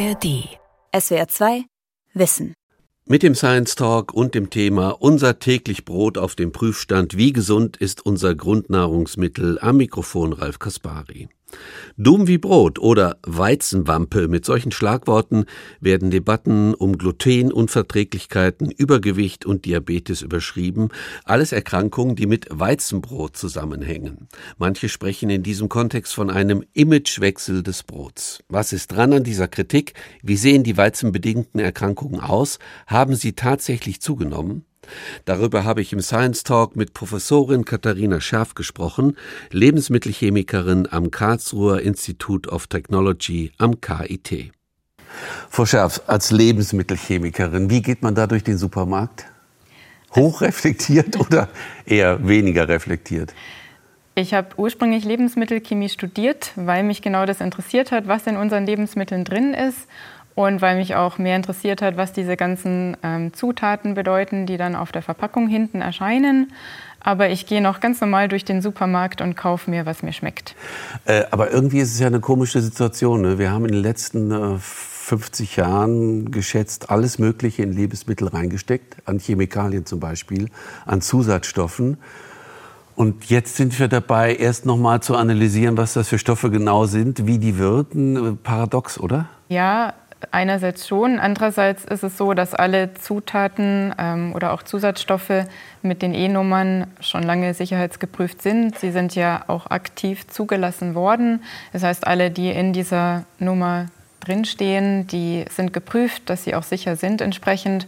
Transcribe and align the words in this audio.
ARD. 0.00 0.48
SWR 0.98 1.28
2 1.28 1.64
Wissen. 2.14 2.54
Mit 3.04 3.22
dem 3.22 3.34
Science 3.34 3.74
Talk 3.74 4.14
und 4.14 4.34
dem 4.34 4.48
Thema 4.48 4.90
Unser 4.98 5.38
täglich 5.38 5.84
Brot 5.84 6.16
auf 6.16 6.34
dem 6.34 6.52
Prüfstand 6.52 7.18
Wie 7.18 7.34
gesund 7.34 7.76
ist 7.76 8.06
unser 8.06 8.34
Grundnahrungsmittel 8.34 9.58
am 9.60 9.76
Mikrofon 9.76 10.32
Ralf 10.32 10.58
Kaspari. 10.58 11.28
Dumm 11.96 12.26
wie 12.26 12.38
Brot 12.38 12.78
oder 12.78 13.18
Weizenwampe, 13.26 14.28
mit 14.28 14.44
solchen 14.44 14.72
Schlagworten 14.72 15.44
werden 15.80 16.10
Debatten 16.10 16.74
um 16.74 16.96
Glutenunverträglichkeiten, 16.96 18.70
Übergewicht 18.70 19.44
und 19.44 19.64
Diabetes 19.64 20.22
überschrieben, 20.22 20.88
alles 21.24 21.52
Erkrankungen, 21.52 22.16
die 22.16 22.26
mit 22.26 22.46
Weizenbrot 22.50 23.36
zusammenhängen. 23.36 24.28
Manche 24.58 24.88
sprechen 24.88 25.30
in 25.30 25.42
diesem 25.42 25.68
Kontext 25.68 26.14
von 26.14 26.30
einem 26.30 26.64
Imagewechsel 26.72 27.62
des 27.62 27.82
Brots. 27.82 28.42
Was 28.48 28.72
ist 28.72 28.92
dran 28.92 29.12
an 29.12 29.24
dieser 29.24 29.48
Kritik? 29.48 29.94
Wie 30.22 30.36
sehen 30.36 30.64
die 30.64 30.76
weizenbedingten 30.76 31.60
Erkrankungen 31.60 32.20
aus? 32.20 32.58
Haben 32.86 33.14
sie 33.14 33.34
tatsächlich 33.34 34.00
zugenommen? 34.00 34.64
Darüber 35.24 35.64
habe 35.64 35.80
ich 35.80 35.92
im 35.92 36.00
Science 36.00 36.42
Talk 36.42 36.76
mit 36.76 36.94
Professorin 36.94 37.64
Katharina 37.64 38.20
Scherf 38.20 38.54
gesprochen, 38.54 39.16
Lebensmittelchemikerin 39.50 40.88
am 40.90 41.10
Karlsruher 41.10 41.80
Institute 41.80 42.48
of 42.48 42.66
Technology 42.66 43.52
am 43.58 43.80
KIT. 43.80 44.52
Frau 45.48 45.66
Scherf, 45.66 46.02
als 46.06 46.30
Lebensmittelchemikerin, 46.30 47.70
wie 47.70 47.82
geht 47.82 48.02
man 48.02 48.14
da 48.14 48.26
durch 48.26 48.44
den 48.44 48.58
Supermarkt? 48.58 49.26
Hochreflektiert 50.14 51.18
oder 51.20 51.48
eher 51.84 52.26
weniger 52.26 52.68
reflektiert? 52.68 53.34
Ich 54.16 54.34
habe 54.34 54.48
ursprünglich 54.56 55.04
Lebensmittelchemie 55.04 55.88
studiert, 55.88 56.52
weil 56.56 56.82
mich 56.82 57.00
genau 57.00 57.26
das 57.26 57.40
interessiert 57.40 57.92
hat, 57.92 58.08
was 58.08 58.26
in 58.26 58.36
unseren 58.36 58.66
Lebensmitteln 58.66 59.24
drin 59.24 59.54
ist 59.54 59.88
und 60.46 60.62
weil 60.62 60.76
mich 60.76 60.94
auch 60.94 61.18
mehr 61.18 61.36
interessiert 61.36 61.82
hat, 61.82 61.96
was 61.96 62.12
diese 62.12 62.36
ganzen 62.36 62.96
ähm, 63.02 63.32
Zutaten 63.32 63.94
bedeuten, 63.94 64.46
die 64.46 64.56
dann 64.56 64.74
auf 64.74 64.92
der 64.92 65.02
Verpackung 65.02 65.48
hinten 65.48 65.80
erscheinen. 65.80 66.52
Aber 67.02 67.30
ich 67.30 67.46
gehe 67.46 67.62
noch 67.62 67.80
ganz 67.80 68.00
normal 68.00 68.28
durch 68.28 68.44
den 68.44 68.60
Supermarkt 68.60 69.20
und 69.22 69.36
kaufe 69.36 69.70
mir, 69.70 69.86
was 69.86 70.02
mir 70.02 70.12
schmeckt. 70.12 70.54
Äh, 71.06 71.24
aber 71.30 71.50
irgendwie 71.50 71.78
ist 71.78 71.92
es 71.92 72.00
ja 72.00 72.06
eine 72.06 72.20
komische 72.20 72.60
Situation. 72.60 73.22
Ne? 73.22 73.38
Wir 73.38 73.50
haben 73.50 73.64
in 73.64 73.72
den 73.72 73.82
letzten 73.82 74.30
äh, 74.30 74.58
50 74.58 75.56
Jahren 75.56 76.30
geschätzt 76.30 76.90
alles 76.90 77.18
Mögliche 77.18 77.62
in 77.62 77.72
Lebensmittel 77.72 78.28
reingesteckt, 78.28 78.96
an 79.06 79.18
Chemikalien 79.18 79.86
zum 79.86 79.98
Beispiel, 79.98 80.50
an 80.84 81.00
Zusatzstoffen. 81.00 81.96
Und 82.96 83.24
jetzt 83.30 83.56
sind 83.56 83.78
wir 83.78 83.88
dabei, 83.88 84.36
erst 84.36 84.66
noch 84.66 84.76
mal 84.76 85.00
zu 85.00 85.16
analysieren, 85.16 85.78
was 85.78 85.94
das 85.94 86.08
für 86.08 86.18
Stoffe 86.18 86.50
genau 86.50 86.84
sind, 86.84 87.26
wie 87.26 87.38
die 87.38 87.56
wirken. 87.56 88.38
Paradox, 88.42 89.00
oder? 89.00 89.26
Ja, 89.48 89.94
einerseits 90.30 90.86
schon. 90.86 91.18
Andererseits 91.18 91.84
ist 91.84 92.02
es 92.02 92.16
so, 92.16 92.34
dass 92.34 92.54
alle 92.54 92.94
Zutaten 92.94 93.94
ähm, 93.98 94.32
oder 94.34 94.52
auch 94.52 94.62
Zusatzstoffe 94.62 95.46
mit 95.82 96.02
den 96.02 96.14
E-Nummern 96.14 96.86
schon 97.00 97.22
lange 97.22 97.54
sicherheitsgeprüft 97.54 98.42
sind. 98.42 98.78
Sie 98.78 98.90
sind 98.90 99.14
ja 99.14 99.44
auch 99.46 99.70
aktiv 99.70 100.26
zugelassen 100.26 100.94
worden. 100.94 101.42
Das 101.72 101.82
heißt, 101.82 102.06
alle, 102.06 102.30
die 102.30 102.50
in 102.50 102.72
dieser 102.72 103.24
Nummer 103.38 103.86
drinstehen, 104.20 105.06
die 105.06 105.44
sind 105.50 105.72
geprüft, 105.72 106.28
dass 106.28 106.44
sie 106.44 106.54
auch 106.54 106.62
sicher 106.62 106.96
sind 106.96 107.20
entsprechend. 107.20 107.86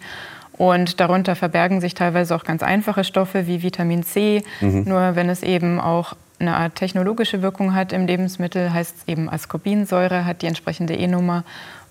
Und 0.57 1.01
darunter 1.01 1.35
verbergen 1.35 1.81
sich 1.81 1.95
teilweise 1.95 2.35
auch 2.35 2.45
ganz 2.45 2.63
einfache 2.63 3.05
Stoffe 3.05 3.47
wie 3.47 3.63
Vitamin 3.63 4.03
C. 4.03 4.43
Mhm. 4.61 4.85
Nur 4.85 5.17
wenn 5.17 5.29
es 5.29 5.43
eben 5.43 5.81
auch 5.81 6.15
eine 6.39 6.57
Art 6.57 6.75
technologische 6.75 7.41
Wirkung 7.41 7.75
hat 7.75 7.93
im 7.93 8.07
Lebensmittel, 8.07 8.73
heißt 8.73 8.97
es 8.99 9.09
eben 9.09 9.31
Ascorbinsäure, 9.31 10.27
hat 10.27 10.43
die 10.43 10.47
entsprechende 10.47 10.95
E-Nummer 10.95 11.45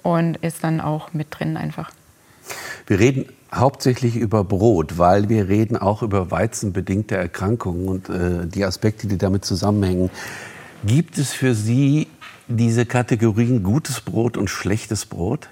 und 0.04 0.38
ist 0.38 0.64
dann 0.64 0.82
auch 0.82 1.14
mit 1.14 1.28
drin 1.32 1.58
einfach. 1.58 1.92
Wir 2.88 3.00
reden 3.00 3.26
hauptsächlich 3.54 4.16
über 4.16 4.44
Brot, 4.44 4.98
weil 4.98 5.30
wir 5.30 5.50
reden 5.50 5.78
auch 5.78 6.02
über 6.02 6.32
weizenbedingte 6.32 7.16
Erkrankungen 7.16 7.88
und 7.88 8.10
äh, 8.10 8.48
die 8.48 8.66
Aspekte, 8.66 9.08
die 9.08 9.18
damit 9.18 9.46
zusammenhängen. 9.46 10.10
Gibt 10.86 11.18
es 11.18 11.32
für 11.32 11.54
Sie 11.54 12.08
diese 12.48 12.86
Kategorien 12.86 13.64
gutes 13.64 14.02
Brot 14.02 14.38
und 14.38 14.50
schlechtes 14.50 15.06
Brot? 15.06 15.50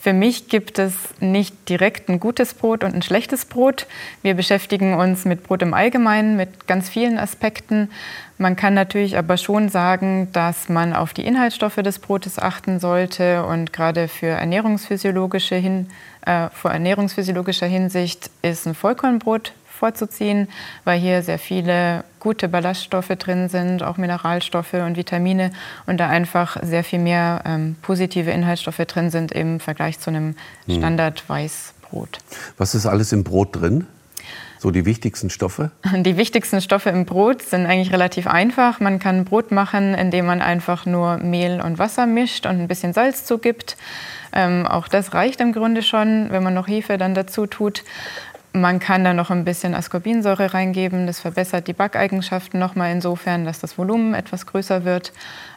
Für 0.00 0.14
mich 0.14 0.48
gibt 0.48 0.78
es 0.78 0.94
nicht 1.20 1.68
direkt 1.68 2.08
ein 2.08 2.20
gutes 2.20 2.54
Brot 2.54 2.84
und 2.84 2.94
ein 2.94 3.02
schlechtes 3.02 3.44
Brot. 3.44 3.86
Wir 4.22 4.32
beschäftigen 4.32 4.94
uns 4.94 5.26
mit 5.26 5.42
Brot 5.42 5.60
im 5.60 5.74
Allgemeinen, 5.74 6.38
mit 6.38 6.66
ganz 6.66 6.88
vielen 6.88 7.18
Aspekten. 7.18 7.90
Man 8.38 8.56
kann 8.56 8.72
natürlich 8.72 9.18
aber 9.18 9.36
schon 9.36 9.68
sagen, 9.68 10.28
dass 10.32 10.70
man 10.70 10.94
auf 10.94 11.12
die 11.12 11.26
Inhaltsstoffe 11.26 11.76
des 11.76 11.98
Brotes 11.98 12.38
achten 12.38 12.80
sollte 12.80 13.44
und 13.44 13.74
gerade 13.74 14.08
für 14.08 14.28
ernährungsphysiologische 14.28 15.56
hin, 15.56 15.90
äh, 16.24 16.48
vor 16.48 16.70
ernährungsphysiologischer 16.70 17.66
Hinsicht 17.66 18.30
ist 18.40 18.66
ein 18.66 18.74
Vollkornbrot 18.74 19.52
vorzuziehen, 19.66 20.48
weil 20.84 20.98
hier 20.98 21.22
sehr 21.22 21.38
viele 21.38 22.04
gute 22.20 22.48
Ballaststoffe 22.48 23.08
drin 23.08 23.48
sind, 23.48 23.82
auch 23.82 23.96
Mineralstoffe 23.96 24.74
und 24.74 24.96
Vitamine 24.96 25.50
und 25.86 25.98
da 25.98 26.08
einfach 26.08 26.56
sehr 26.62 26.84
viel 26.84 27.00
mehr 27.00 27.42
ähm, 27.44 27.76
positive 27.82 28.30
Inhaltsstoffe 28.30 28.76
drin 28.86 29.10
sind 29.10 29.32
im 29.32 29.58
Vergleich 29.58 29.98
zu 29.98 30.10
einem 30.10 30.36
hm. 30.66 30.76
Standard-Weißbrot. 30.76 32.18
Was 32.58 32.74
ist 32.74 32.86
alles 32.86 33.12
im 33.12 33.24
Brot 33.24 33.56
drin? 33.56 33.86
So 34.60 34.70
die 34.70 34.84
wichtigsten 34.84 35.30
Stoffe? 35.30 35.70
Die 35.96 36.18
wichtigsten 36.18 36.60
Stoffe 36.60 36.90
im 36.90 37.06
Brot 37.06 37.40
sind 37.40 37.64
eigentlich 37.64 37.94
relativ 37.94 38.26
einfach. 38.26 38.78
Man 38.78 38.98
kann 38.98 39.24
Brot 39.24 39.52
machen, 39.52 39.94
indem 39.94 40.26
man 40.26 40.42
einfach 40.42 40.84
nur 40.84 41.16
Mehl 41.16 41.62
und 41.62 41.78
Wasser 41.78 42.04
mischt 42.04 42.44
und 42.44 42.60
ein 42.60 42.68
bisschen 42.68 42.92
Salz 42.92 43.24
zugibt. 43.24 43.78
Ähm, 44.34 44.66
auch 44.66 44.86
das 44.86 45.14
reicht 45.14 45.40
im 45.40 45.52
Grunde 45.52 45.82
schon, 45.82 46.28
wenn 46.30 46.42
man 46.42 46.52
noch 46.52 46.68
Hefe 46.68 46.98
dann 46.98 47.14
dazu 47.14 47.46
tut. 47.46 47.84
Man 48.52 48.80
kann 48.80 49.04
da 49.04 49.14
noch 49.14 49.30
ein 49.30 49.44
bisschen 49.44 49.74
Ascorbinsäure 49.74 50.52
reingeben. 50.52 51.06
Das 51.06 51.20
verbessert 51.20 51.68
die 51.68 51.72
Backeigenschaften 51.72 52.58
nochmal 52.58 52.90
insofern, 52.90 53.44
dass 53.44 53.60
das 53.60 53.78
Volumen 53.78 54.14
etwas 54.14 54.46
größer 54.46 54.84
wird. 54.84 55.12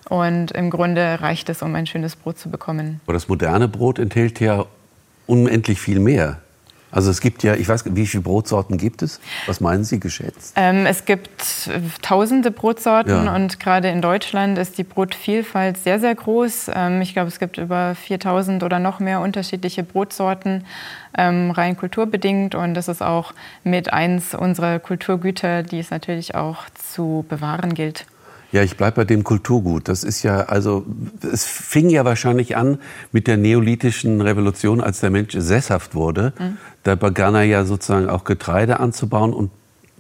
Und 0.09 0.51
im 0.51 0.69
Grunde 0.69 1.19
reicht 1.21 1.49
es, 1.49 1.63
um 1.63 1.73
ein 1.73 1.87
schönes 1.87 2.15
Brot 2.15 2.37
zu 2.37 2.49
bekommen. 2.49 3.01
Aber 3.05 3.13
das 3.13 3.27
moderne 3.27 3.67
Brot 3.67 3.97
enthält 3.97 4.39
ja 4.39 4.65
unendlich 5.25 5.79
viel 5.79 5.99
mehr. 5.99 6.42
Also 6.93 7.09
es 7.09 7.21
gibt 7.21 7.41
ja, 7.41 7.55
ich 7.55 7.67
weiß, 7.67 7.83
wie 7.95 8.05
viele 8.05 8.21
Brotsorten 8.21 8.77
gibt 8.77 9.01
es? 9.01 9.19
Was 9.47 9.59
meinen 9.59 9.83
Sie 9.83 9.99
geschätzt? 9.99 10.53
Ähm, 10.55 10.85
es 10.85 11.05
gibt 11.05 11.69
tausende 12.03 12.51
Brotsorten 12.51 13.25
ja. 13.25 13.35
und 13.35 13.59
gerade 13.59 13.89
in 13.89 14.01
Deutschland 14.01 14.59
ist 14.59 14.77
die 14.77 14.83
Brotvielfalt 14.83 15.77
sehr, 15.77 15.99
sehr 15.99 16.13
groß. 16.13 16.69
Ähm, 16.73 17.01
ich 17.01 17.13
glaube, 17.13 17.29
es 17.29 17.39
gibt 17.39 17.57
über 17.57 17.95
4000 17.95 18.61
oder 18.61 18.77
noch 18.77 18.99
mehr 18.99 19.21
unterschiedliche 19.21 19.83
Brotsorten, 19.83 20.65
ähm, 21.17 21.49
rein 21.49 21.75
kulturbedingt. 21.75 22.53
Und 22.53 22.75
das 22.75 22.87
ist 22.87 23.01
auch 23.01 23.33
mit 23.63 23.91
eins 23.91 24.35
unserer 24.35 24.77
Kulturgüter, 24.77 25.63
die 25.63 25.79
es 25.79 25.89
natürlich 25.89 26.35
auch 26.35 26.69
zu 26.75 27.25
bewahren 27.27 27.73
gilt. 27.73 28.05
Ja, 28.53 28.61
ich 28.61 28.77
bleibe 28.77 28.97
bei 28.97 29.05
dem 29.05 29.23
Kulturgut. 29.23 29.87
Das 29.87 30.03
ist 30.03 30.21
ja, 30.21 30.41
also, 30.41 30.85
es 31.23 31.43
fing 31.43 31.89
ja 31.89 32.05
wahrscheinlich 32.05 32.55
an 32.55 32.77
mit 33.11 33.25
der 33.25 33.35
neolithischen 33.35 34.21
Revolution, 34.21 34.79
als 34.79 34.99
der 34.99 35.09
Mensch 35.09 35.33
sesshaft 35.35 35.95
wurde. 35.95 36.33
Mhm. 36.37 36.57
Da 36.83 36.93
begann 36.93 37.33
er 37.33 37.43
ja 37.43 37.65
sozusagen 37.65 38.09
auch 38.09 38.25
Getreide 38.25 38.79
anzubauen 38.79 39.33
und 39.33 39.49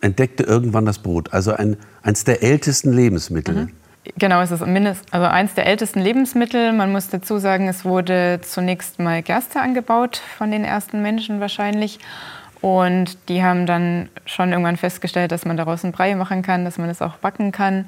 entdeckte 0.01 0.43
irgendwann 0.43 0.85
das 0.85 0.99
Brot. 0.99 1.33
Also 1.33 1.53
ein, 1.53 1.77
eins 2.03 2.25
der 2.25 2.43
ältesten 2.43 2.93
Lebensmittel. 2.93 3.55
Mhm. 3.55 3.69
Genau, 4.19 4.41
es 4.41 4.51
ist 4.51 4.63
mindest, 4.63 5.11
also 5.11 5.25
eins 5.25 5.55
der 5.55 5.65
ältesten 5.65 6.01
Lebensmittel. 6.01 6.73
Man 6.73 6.91
muss 6.91 7.09
dazu 7.09 7.39
sagen, 7.39 7.67
es 7.67 7.85
wurde 7.85 8.39
zunächst 8.43 8.99
mal 8.99 9.23
Gerste 9.23 9.61
angebaut 9.61 10.21
von 10.37 10.51
den 10.51 10.63
ersten 10.63 11.01
Menschen 11.01 11.39
wahrscheinlich. 11.39 11.97
Und 12.61 13.17
die 13.29 13.43
haben 13.43 13.65
dann 13.65 14.09
schon 14.25 14.51
irgendwann 14.51 14.77
festgestellt, 14.77 15.31
dass 15.31 15.43
man 15.43 15.57
daraus 15.57 15.83
einen 15.83 15.91
Brei 15.91 16.13
machen 16.15 16.43
kann, 16.43 16.65
dass 16.65 16.77
man 16.77 16.89
es 16.89 17.01
auch 17.01 17.17
backen 17.17 17.51
kann. 17.51 17.85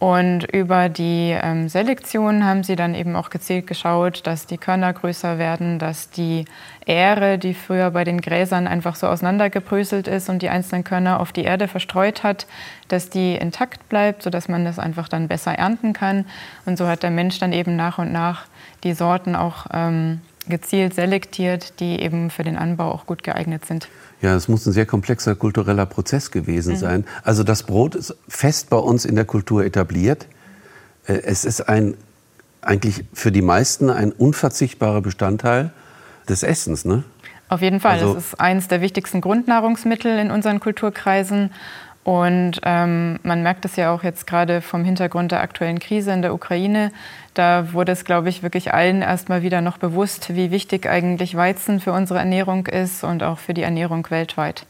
Und 0.00 0.44
über 0.44 0.88
die 0.88 1.36
ähm, 1.38 1.68
Selektion 1.68 2.46
haben 2.46 2.64
sie 2.64 2.74
dann 2.74 2.94
eben 2.94 3.14
auch 3.16 3.28
gezielt 3.28 3.66
geschaut, 3.66 4.26
dass 4.26 4.46
die 4.46 4.56
Körner 4.56 4.94
größer 4.94 5.36
werden, 5.36 5.78
dass 5.78 6.08
die 6.08 6.46
Ähre, 6.86 7.36
die 7.36 7.52
früher 7.52 7.90
bei 7.90 8.04
den 8.04 8.22
Gräsern 8.22 8.66
einfach 8.66 8.96
so 8.96 9.08
auseinandergebröselt 9.08 10.08
ist 10.08 10.30
und 10.30 10.40
die 10.40 10.48
einzelnen 10.48 10.84
Körner 10.84 11.20
auf 11.20 11.32
die 11.32 11.44
Erde 11.44 11.68
verstreut 11.68 12.22
hat, 12.22 12.46
dass 12.88 13.10
die 13.10 13.34
intakt 13.34 13.90
bleibt, 13.90 14.22
sodass 14.22 14.48
man 14.48 14.64
das 14.64 14.78
einfach 14.78 15.06
dann 15.06 15.28
besser 15.28 15.52
ernten 15.52 15.92
kann. 15.92 16.24
Und 16.64 16.78
so 16.78 16.88
hat 16.88 17.02
der 17.02 17.10
Mensch 17.10 17.38
dann 17.38 17.52
eben 17.52 17.76
nach 17.76 17.98
und 17.98 18.10
nach 18.10 18.46
die 18.84 18.94
Sorten 18.94 19.36
auch 19.36 19.66
ähm, 19.70 20.22
gezielt 20.48 20.94
selektiert, 20.94 21.78
die 21.78 22.00
eben 22.00 22.30
für 22.30 22.42
den 22.42 22.56
Anbau 22.56 22.90
auch 22.90 23.04
gut 23.04 23.22
geeignet 23.22 23.66
sind. 23.66 23.86
Ja, 24.22 24.34
es 24.36 24.48
muss 24.48 24.66
ein 24.66 24.72
sehr 24.72 24.86
komplexer 24.86 25.34
kultureller 25.34 25.86
Prozess 25.86 26.30
gewesen 26.30 26.74
mhm. 26.74 26.78
sein. 26.78 27.04
Also 27.24 27.42
das 27.42 27.62
Brot 27.62 27.94
ist 27.94 28.14
fest 28.28 28.70
bei 28.70 28.76
uns 28.76 29.04
in 29.04 29.14
der 29.14 29.24
Kultur 29.24 29.64
etabliert. 29.64 30.26
Äh, 31.06 31.20
es 31.24 31.44
ist 31.44 31.68
ein, 31.68 31.94
eigentlich 32.60 33.04
für 33.12 33.32
die 33.32 33.42
meisten 33.42 33.90
ein 33.90 34.12
unverzichtbarer 34.12 35.00
Bestandteil 35.00 35.70
des 36.28 36.42
Essens, 36.42 36.84
ne? 36.84 37.04
Auf 37.48 37.62
jeden 37.62 37.80
Fall. 37.80 37.94
Also, 37.94 38.12
es 38.16 38.26
ist 38.26 38.40
eines 38.40 38.68
der 38.68 38.80
wichtigsten 38.80 39.20
Grundnahrungsmittel 39.20 40.18
in 40.18 40.30
unseren 40.30 40.60
Kulturkreisen. 40.60 41.50
Und 42.10 42.60
ähm, 42.64 43.20
man 43.22 43.44
merkt 43.44 43.64
es 43.64 43.76
ja 43.76 43.94
auch 43.94 44.02
jetzt 44.02 44.26
gerade 44.26 44.62
vom 44.62 44.84
Hintergrund 44.84 45.30
der 45.30 45.42
aktuellen 45.42 45.78
Krise 45.78 46.10
in 46.10 46.22
der 46.22 46.34
Ukraine. 46.34 46.90
Da 47.34 47.72
wurde 47.72 47.92
es, 47.92 48.04
glaube 48.04 48.28
ich, 48.28 48.42
wirklich 48.42 48.74
allen 48.74 49.00
erstmal 49.00 49.42
wieder 49.42 49.60
noch 49.60 49.78
bewusst, 49.78 50.34
wie 50.34 50.50
wichtig 50.50 50.88
eigentlich 50.88 51.36
Weizen 51.36 51.78
für 51.78 51.92
unsere 51.92 52.18
Ernährung 52.18 52.66
ist 52.66 53.04
und 53.04 53.22
auch 53.22 53.38
für 53.38 53.54
die 53.54 53.62
Ernährung 53.62 54.10
weltweit. 54.10 54.66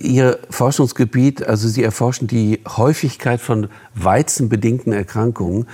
Ihr 0.00 0.40
Forschungsgebiet, 0.50 1.46
also 1.46 1.68
Sie 1.68 1.84
erforschen 1.84 2.26
die 2.26 2.58
Häufigkeit 2.66 3.40
von 3.40 3.68
weizenbedingten 3.94 4.92
Erkrankungen. 4.92 5.68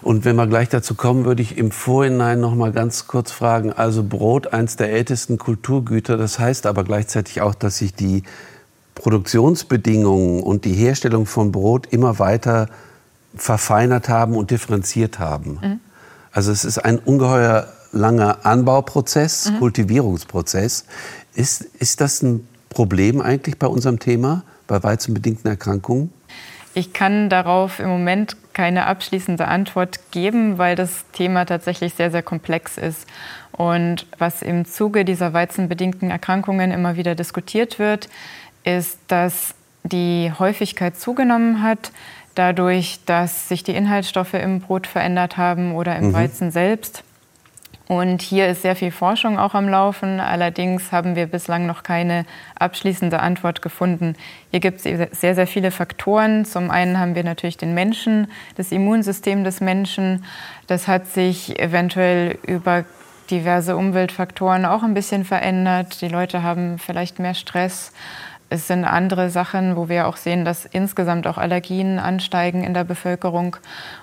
Und 0.00 0.24
wenn 0.24 0.34
wir 0.34 0.46
gleich 0.46 0.70
dazu 0.70 0.94
kommen, 0.94 1.26
würde 1.26 1.42
ich 1.42 1.58
im 1.58 1.72
Vorhinein 1.72 2.40
noch 2.40 2.54
mal 2.54 2.72
ganz 2.72 3.06
kurz 3.06 3.32
fragen. 3.32 3.70
Also 3.70 4.02
Brot, 4.02 4.54
eins 4.54 4.76
der 4.76 4.90
ältesten 4.90 5.36
Kulturgüter. 5.36 6.16
Das 6.16 6.38
heißt 6.38 6.64
aber 6.64 6.84
gleichzeitig 6.84 7.42
auch, 7.42 7.54
dass 7.54 7.76
sich 7.76 7.94
die 7.94 8.22
Produktionsbedingungen 8.94 10.42
und 10.42 10.64
die 10.64 10.74
Herstellung 10.74 11.26
von 11.26 11.52
Brot 11.52 11.86
immer 11.92 12.18
weiter 12.18 12.68
verfeinert 13.36 14.08
haben 14.08 14.36
und 14.36 14.50
differenziert 14.50 15.18
haben. 15.18 15.58
Mhm. 15.62 15.80
Also 16.32 16.52
es 16.52 16.64
ist 16.64 16.78
ein 16.78 16.98
ungeheuer 16.98 17.68
langer 17.92 18.44
Anbauprozess, 18.44 19.50
mhm. 19.50 19.58
Kultivierungsprozess. 19.58 20.84
Ist, 21.34 21.62
ist 21.62 22.00
das 22.00 22.22
ein 22.22 22.46
Problem 22.68 23.20
eigentlich 23.20 23.58
bei 23.58 23.66
unserem 23.66 23.98
Thema, 23.98 24.42
bei 24.66 24.82
weizenbedingten 24.82 25.48
Erkrankungen? 25.48 26.12
Ich 26.76 26.92
kann 26.92 27.28
darauf 27.28 27.78
im 27.78 27.88
Moment 27.88 28.36
keine 28.52 28.86
abschließende 28.86 29.46
Antwort 29.46 30.00
geben, 30.10 30.58
weil 30.58 30.74
das 30.74 31.04
Thema 31.12 31.44
tatsächlich 31.44 31.94
sehr, 31.94 32.10
sehr 32.10 32.22
komplex 32.22 32.78
ist. 32.78 33.06
Und 33.52 34.06
was 34.18 34.42
im 34.42 34.64
Zuge 34.64 35.04
dieser 35.04 35.32
weizenbedingten 35.32 36.10
Erkrankungen 36.10 36.72
immer 36.72 36.96
wieder 36.96 37.14
diskutiert 37.14 37.78
wird, 37.78 38.08
ist, 38.64 38.98
dass 39.08 39.54
die 39.84 40.32
Häufigkeit 40.38 40.96
zugenommen 40.96 41.62
hat, 41.62 41.92
dadurch, 42.34 43.00
dass 43.06 43.48
sich 43.48 43.62
die 43.62 43.74
Inhaltsstoffe 43.74 44.34
im 44.34 44.60
Brot 44.60 44.86
verändert 44.86 45.36
haben 45.36 45.74
oder 45.74 45.96
im 45.96 46.08
mhm. 46.08 46.14
Weizen 46.14 46.50
selbst. 46.50 47.04
Und 47.86 48.22
hier 48.22 48.48
ist 48.48 48.62
sehr 48.62 48.76
viel 48.76 48.90
Forschung 48.90 49.38
auch 49.38 49.52
am 49.54 49.68
Laufen. 49.68 50.18
Allerdings 50.18 50.90
haben 50.90 51.16
wir 51.16 51.26
bislang 51.26 51.66
noch 51.66 51.82
keine 51.82 52.24
abschließende 52.58 53.20
Antwort 53.20 53.60
gefunden. 53.60 54.16
Hier 54.50 54.60
gibt 54.60 54.84
es 54.84 55.20
sehr, 55.20 55.34
sehr 55.34 55.46
viele 55.46 55.70
Faktoren. 55.70 56.46
Zum 56.46 56.70
einen 56.70 56.98
haben 56.98 57.14
wir 57.14 57.24
natürlich 57.24 57.58
den 57.58 57.74
Menschen, 57.74 58.28
das 58.56 58.72
Immunsystem 58.72 59.44
des 59.44 59.60
Menschen. 59.60 60.24
Das 60.66 60.88
hat 60.88 61.08
sich 61.08 61.58
eventuell 61.58 62.38
über 62.46 62.84
diverse 63.30 63.76
Umweltfaktoren 63.76 64.64
auch 64.64 64.82
ein 64.82 64.94
bisschen 64.94 65.26
verändert. 65.26 66.00
Die 66.00 66.08
Leute 66.08 66.42
haben 66.42 66.78
vielleicht 66.78 67.18
mehr 67.18 67.34
Stress. 67.34 67.92
Es 68.54 68.68
sind 68.68 68.84
andere 68.84 69.30
Sachen, 69.30 69.74
wo 69.74 69.88
wir 69.88 70.06
auch 70.06 70.16
sehen, 70.16 70.44
dass 70.44 70.64
insgesamt 70.64 71.26
auch 71.26 71.38
Allergien 71.38 71.98
ansteigen 71.98 72.62
in 72.62 72.72
der 72.72 72.84
Bevölkerung. 72.84 73.56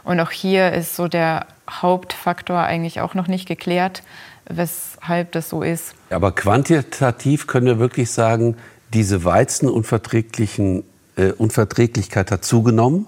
Und 0.03 0.19
auch 0.19 0.31
hier 0.31 0.73
ist 0.73 0.97
so 0.97 1.07
der 1.07 1.45
Hauptfaktor 1.69 2.59
eigentlich 2.59 2.99
auch 2.99 3.13
noch 3.13 3.29
nicht 3.29 3.47
geklärt, 3.47 4.03
weshalb 4.49 5.31
das 5.31 5.47
so 5.47 5.63
ist. 5.63 5.95
Aber 6.09 6.33
quantitativ 6.33 7.47
können 7.47 7.65
wir 7.65 7.79
wirklich 7.79 8.11
sagen, 8.11 8.57
diese 8.93 9.23
Weizenunverträglichen 9.23 10.83
äh, 11.15 11.31
hat 11.39 12.43
zugenommen. 12.43 13.07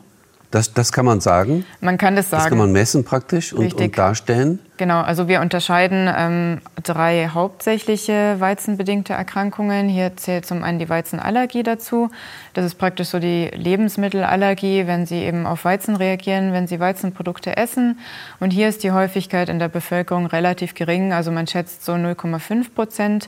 Das, 0.53 0.71
das 0.71 0.91
kann 0.91 1.05
man 1.05 1.19
sagen. 1.19 1.65
Man 1.81 1.97
kann 1.97 2.15
das 2.15 2.29
sagen. 2.29 2.43
Das 2.43 2.49
kann 2.49 2.59
man 2.59 2.71
messen 2.71 3.03
praktisch 3.03 3.53
und, 3.53 3.73
und 3.73 3.97
darstellen. 3.97 4.59
Genau, 4.77 5.01
also 5.01 5.27
wir 5.27 5.41
unterscheiden 5.41 6.07
ähm, 6.15 6.61
drei 6.83 7.29
hauptsächliche 7.33 8.35
weizenbedingte 8.37 9.13
Erkrankungen. 9.13 9.89
Hier 9.89 10.15
zählt 10.15 10.45
zum 10.45 10.63
einen 10.63 10.77
die 10.77 10.89
Weizenallergie 10.89 11.63
dazu. 11.63 12.11
Das 12.53 12.65
ist 12.65 12.75
praktisch 12.75 13.07
so 13.07 13.17
die 13.17 13.49
Lebensmittelallergie, 13.51 14.85
wenn 14.85 15.07
Sie 15.07 15.23
eben 15.23 15.47
auf 15.47 15.65
Weizen 15.65 15.95
reagieren, 15.95 16.53
wenn 16.53 16.67
Sie 16.67 16.79
Weizenprodukte 16.79 17.57
essen. 17.57 17.97
Und 18.39 18.51
hier 18.51 18.67
ist 18.67 18.83
die 18.83 18.91
Häufigkeit 18.91 19.49
in 19.49 19.57
der 19.57 19.69
Bevölkerung 19.69 20.27
relativ 20.27 20.75
gering. 20.75 21.13
Also 21.13 21.31
man 21.31 21.47
schätzt 21.47 21.83
so 21.83 21.93
0,5 21.93 22.75
Prozent. 22.75 23.27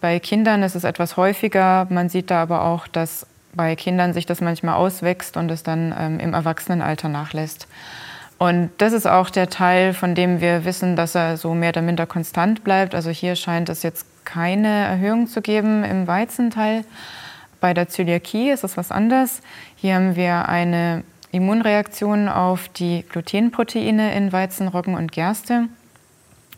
Bei 0.00 0.18
Kindern 0.18 0.64
ist 0.64 0.74
es 0.74 0.82
etwas 0.82 1.16
häufiger. 1.16 1.86
Man 1.88 2.08
sieht 2.08 2.32
da 2.32 2.42
aber 2.42 2.64
auch, 2.64 2.88
dass 2.88 3.28
bei 3.54 3.76
Kindern 3.76 4.12
sich 4.12 4.26
das 4.26 4.40
manchmal 4.40 4.74
auswächst 4.74 5.36
und 5.36 5.50
es 5.50 5.62
dann 5.62 5.94
ähm, 5.98 6.20
im 6.20 6.34
Erwachsenenalter 6.34 7.08
nachlässt. 7.08 7.68
Und 8.38 8.70
das 8.78 8.92
ist 8.92 9.06
auch 9.06 9.30
der 9.30 9.48
Teil, 9.48 9.94
von 9.94 10.14
dem 10.14 10.40
wir 10.40 10.64
wissen, 10.64 10.96
dass 10.96 11.14
er 11.14 11.36
so 11.36 11.54
mehr 11.54 11.70
oder 11.70 11.82
minder 11.82 12.06
konstant 12.06 12.64
bleibt. 12.64 12.94
Also 12.94 13.10
hier 13.10 13.36
scheint 13.36 13.68
es 13.68 13.82
jetzt 13.82 14.06
keine 14.24 14.68
Erhöhung 14.68 15.28
zu 15.28 15.40
geben 15.40 15.84
im 15.84 16.06
Weizenteil. 16.06 16.84
Bei 17.60 17.72
der 17.74 17.88
Zöliakie 17.88 18.50
ist 18.50 18.64
es 18.64 18.76
was 18.76 18.90
anderes. 18.90 19.40
Hier 19.76 19.94
haben 19.94 20.16
wir 20.16 20.48
eine 20.48 21.04
Immunreaktion 21.30 22.28
auf 22.28 22.68
die 22.68 23.04
Glutenproteine 23.08 24.14
in 24.14 24.32
Weizen, 24.32 24.68
Roggen 24.68 24.94
und 24.94 25.12
Gerste. 25.12 25.68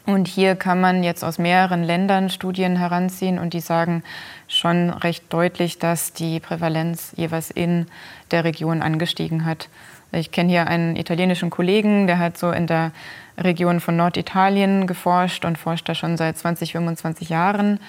Und 0.06 0.28
hier 0.28 0.54
kann 0.54 0.80
man 0.80 1.02
jetzt 1.02 1.24
aus 1.24 1.36
mehreren 1.36 1.82
Ländern 1.82 2.30
Studien 2.30 2.76
heranziehen 2.76 3.40
und 3.40 3.54
die 3.54 3.60
sagen 3.60 4.04
schon 4.46 4.90
recht 4.90 5.24
deutlich, 5.30 5.80
dass 5.80 6.12
die 6.12 6.38
Prävalenz 6.38 7.12
jeweils 7.16 7.50
in 7.50 7.86
der 8.30 8.44
Region 8.44 8.82
angestiegen 8.82 9.44
hat. 9.44 9.68
Ich 10.12 10.30
kenne 10.30 10.50
hier 10.50 10.68
einen 10.68 10.94
italienischen 10.94 11.50
Kollegen, 11.50 12.06
der 12.06 12.20
hat 12.20 12.38
so 12.38 12.52
in 12.52 12.68
der 12.68 12.92
Region 13.36 13.80
von 13.80 13.96
Norditalien 13.96 14.86
geforscht 14.86 15.44
und 15.44 15.58
forscht 15.58 15.88
da 15.88 15.96
schon 15.96 16.16
seit 16.16 16.38
20, 16.38 16.72
25 16.72 17.28
Jahren. 17.28 17.80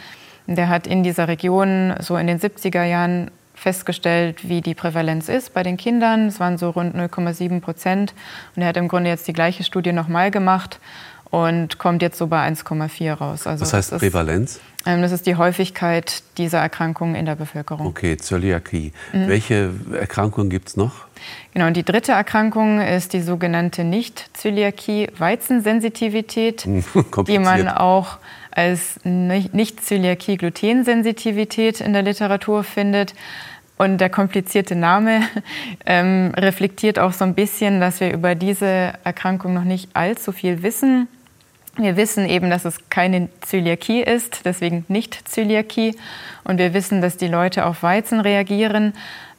Der 0.47 0.69
hat 0.69 0.87
in 0.87 1.03
dieser 1.03 1.27
Region 1.27 1.93
so 1.99 2.17
in 2.17 2.25
den 2.25 2.39
70er 2.39 2.83
Jahren 2.83 3.29
festgestellt, 3.53 4.47
wie 4.47 4.61
die 4.61 4.75
Prävalenz 4.75 5.29
ist 5.29 5.53
bei 5.53 5.63
den 5.63 5.77
Kindern. 5.77 6.27
Es 6.27 6.39
waren 6.39 6.57
so 6.57 6.69
rund 6.69 6.95
0,7 6.95 7.59
Prozent. 7.59 8.13
Und 8.55 8.61
er 8.61 8.69
hat 8.69 8.77
im 8.77 8.87
Grunde 8.87 9.09
jetzt 9.09 9.27
die 9.27 9.33
gleiche 9.33 9.63
Studie 9.63 9.93
nochmal 9.93 10.31
gemacht 10.31 10.79
und 11.29 11.77
kommt 11.77 12.01
jetzt 12.01 12.17
so 12.17 12.27
bei 12.27 12.47
1,4 12.47 13.13
raus. 13.13 13.47
Also 13.47 13.61
Was 13.61 13.73
heißt 13.73 13.91
das 13.91 13.99
Prävalenz? 13.99 14.55
Ist, 14.55 14.61
ähm, 14.85 15.01
das 15.01 15.11
ist 15.11 15.25
die 15.25 15.35
Häufigkeit 15.35 16.23
dieser 16.37 16.59
Erkrankungen 16.59 17.15
in 17.15 17.25
der 17.25 17.35
Bevölkerung. 17.35 17.85
Okay, 17.85 18.17
Zöliakie. 18.17 18.93
Mhm. 19.11 19.27
Welche 19.27 19.73
Erkrankungen 19.99 20.49
gibt 20.49 20.69
es 20.69 20.77
noch? 20.77 21.07
Genau, 21.53 21.67
und 21.67 21.75
die 21.75 21.83
dritte 21.83 22.13
Erkrankung 22.13 22.79
ist 22.79 23.13
die 23.13 23.21
sogenannte 23.21 23.83
Nicht-Zöliakie, 23.83 25.09
Weizensensitivität, 25.17 26.65
die 27.27 27.39
man 27.39 27.67
auch 27.67 28.17
als 28.51 28.99
Nicht-Zöliakie, 29.03 30.37
Glutensensitivität 30.37 31.81
in 31.81 31.93
der 31.93 32.03
Literatur 32.03 32.63
findet. 32.63 33.13
Und 33.77 33.99
der 33.99 34.09
komplizierte 34.09 34.75
Name 34.75 35.21
ähm, 35.85 36.33
reflektiert 36.35 36.97
auch 36.97 37.13
so 37.13 37.25
ein 37.25 37.35
bisschen, 37.35 37.79
dass 37.79 37.99
wir 37.99 38.11
über 38.11 38.33
diese 38.35 38.93
Erkrankung 39.03 39.53
noch 39.53 39.63
nicht 39.63 39.89
allzu 39.93 40.31
viel 40.31 40.63
wissen. 40.63 41.07
Wir 41.77 41.95
wissen 41.95 42.27
eben, 42.27 42.49
dass 42.49 42.65
es 42.65 42.89
keine 42.89 43.29
Zöliakie 43.41 44.01
ist, 44.01 44.45
deswegen 44.45 44.83
nicht 44.87 45.29
Zöliakie. 45.29 45.95
Und 46.43 46.57
wir 46.57 46.73
wissen, 46.73 47.01
dass 47.01 47.17
die 47.17 47.27
Leute 47.27 47.65
auf 47.65 47.83
Weizen 47.83 48.19
reagieren. 48.19 48.93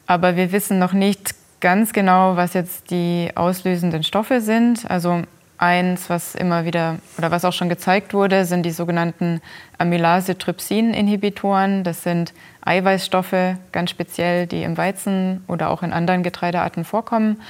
Aber 0.07 0.37
wir 0.37 0.53
wissen 0.53 0.79
noch 0.79 0.93
nicht 0.93 1.35
ganz 1.59 1.91
genau, 1.91 2.37
was 2.37 2.53
jetzt 2.53 2.91
die 2.91 3.31
auslösenden 3.35 4.03
Stoffe 4.03 4.39
sind. 4.39 4.89
Also 4.89 5.23
eins, 5.57 6.09
was 6.09 6.35
immer 6.35 6.63
wieder 6.65 6.99
oder 7.17 7.31
was 7.31 7.43
auch 7.43 7.53
schon 7.53 7.67
gezeigt 7.67 8.13
wurde, 8.13 8.45
sind 8.45 8.63
die 8.63 8.71
sogenannten 8.71 9.41
Amylase-Trypsin-Inhibitoren. 9.77 11.83
Das 11.83 12.03
sind 12.03 12.31
Eiweißstoffe, 12.61 13.57
ganz 13.73 13.89
speziell, 13.89 14.47
die 14.47 14.63
im 14.63 14.77
Weizen 14.77 15.43
oder 15.47 15.69
auch 15.69 15.83
in 15.83 15.91
anderen 15.91 16.23
Getreidearten 16.23 16.85
vorkommen. 16.85 17.41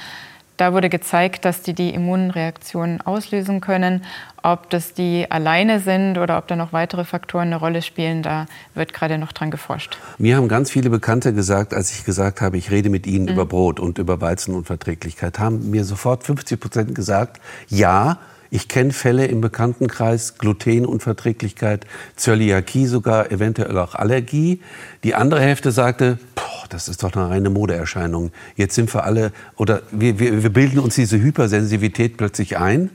Da 0.60 0.74
wurde 0.74 0.90
gezeigt, 0.90 1.46
dass 1.46 1.62
die 1.62 1.72
die 1.72 1.88
Immunreaktionen 1.88 3.00
auslösen 3.00 3.62
können. 3.62 4.04
Ob 4.42 4.68
das 4.68 4.92
die 4.92 5.24
alleine 5.30 5.80
sind 5.80 6.18
oder 6.18 6.36
ob 6.36 6.48
da 6.48 6.54
noch 6.54 6.74
weitere 6.74 7.06
Faktoren 7.06 7.46
eine 7.46 7.56
Rolle 7.56 7.80
spielen, 7.80 8.22
da 8.22 8.44
wird 8.74 8.92
gerade 8.92 9.16
noch 9.16 9.32
dran 9.32 9.50
geforscht. 9.50 9.96
Mir 10.18 10.36
haben 10.36 10.48
ganz 10.48 10.70
viele 10.70 10.90
Bekannte 10.90 11.32
gesagt, 11.32 11.72
als 11.72 11.94
ich 11.94 12.04
gesagt 12.04 12.42
habe, 12.42 12.58
ich 12.58 12.70
rede 12.70 12.90
mit 12.90 13.06
ihnen 13.06 13.24
mhm. 13.24 13.32
über 13.32 13.46
Brot 13.46 13.80
und 13.80 13.96
über 13.96 14.20
Weizenunverträglichkeit, 14.20 15.38
haben 15.38 15.70
mir 15.70 15.86
sofort 15.86 16.24
50 16.24 16.60
Prozent 16.60 16.94
gesagt, 16.94 17.40
ja, 17.68 18.18
ich 18.50 18.68
kenne 18.68 18.92
Fälle 18.92 19.26
im 19.26 19.40
Bekanntenkreis, 19.40 20.36
Glutenunverträglichkeit, 20.36 21.86
Zöliakie 22.16 22.84
sogar, 22.84 23.32
eventuell 23.32 23.78
auch 23.78 23.94
Allergie. 23.94 24.60
Die 25.04 25.14
andere 25.14 25.40
Hälfte 25.40 25.70
sagte, 25.70 26.18
das 26.66 26.88
ist 26.88 27.02
doch 27.02 27.14
eine 27.14 27.28
reine 27.28 27.50
Modeerscheinung. 27.50 28.32
Jetzt 28.56 28.74
sind 28.74 28.92
wir 28.94 29.04
alle, 29.04 29.32
oder 29.56 29.82
wir, 29.90 30.18
wir, 30.18 30.42
wir 30.42 30.50
bilden 30.50 30.78
uns 30.78 30.94
diese 30.94 31.20
Hypersensitivität 31.20 32.16
plötzlich 32.16 32.58
ein. 32.58 32.90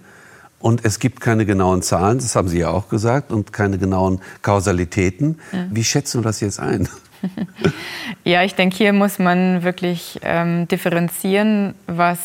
Und 0.60 0.84
es 0.84 1.00
gibt 1.00 1.22
keine 1.22 1.46
genauen 1.46 1.82
Zahlen, 1.82 2.18
das 2.18 2.36
haben 2.36 2.48
Sie 2.48 2.60
ja 2.60 2.70
auch 2.70 2.90
gesagt, 2.90 3.32
und 3.32 3.54
keine 3.54 3.78
genauen 3.78 4.20
Kausalitäten. 4.42 5.40
Ja. 5.52 5.68
Wie 5.70 5.84
schätzen 5.84 6.22
wir 6.22 6.24
das 6.24 6.40
jetzt 6.40 6.60
ein? 6.60 6.90
ja, 8.24 8.44
ich 8.44 8.56
denke, 8.56 8.76
hier 8.76 8.94
muss 8.94 9.20
man 9.20 9.64
wirklich 9.64 10.20
ähm, 10.24 10.68
differenzieren, 10.68 11.76
was 11.88 12.18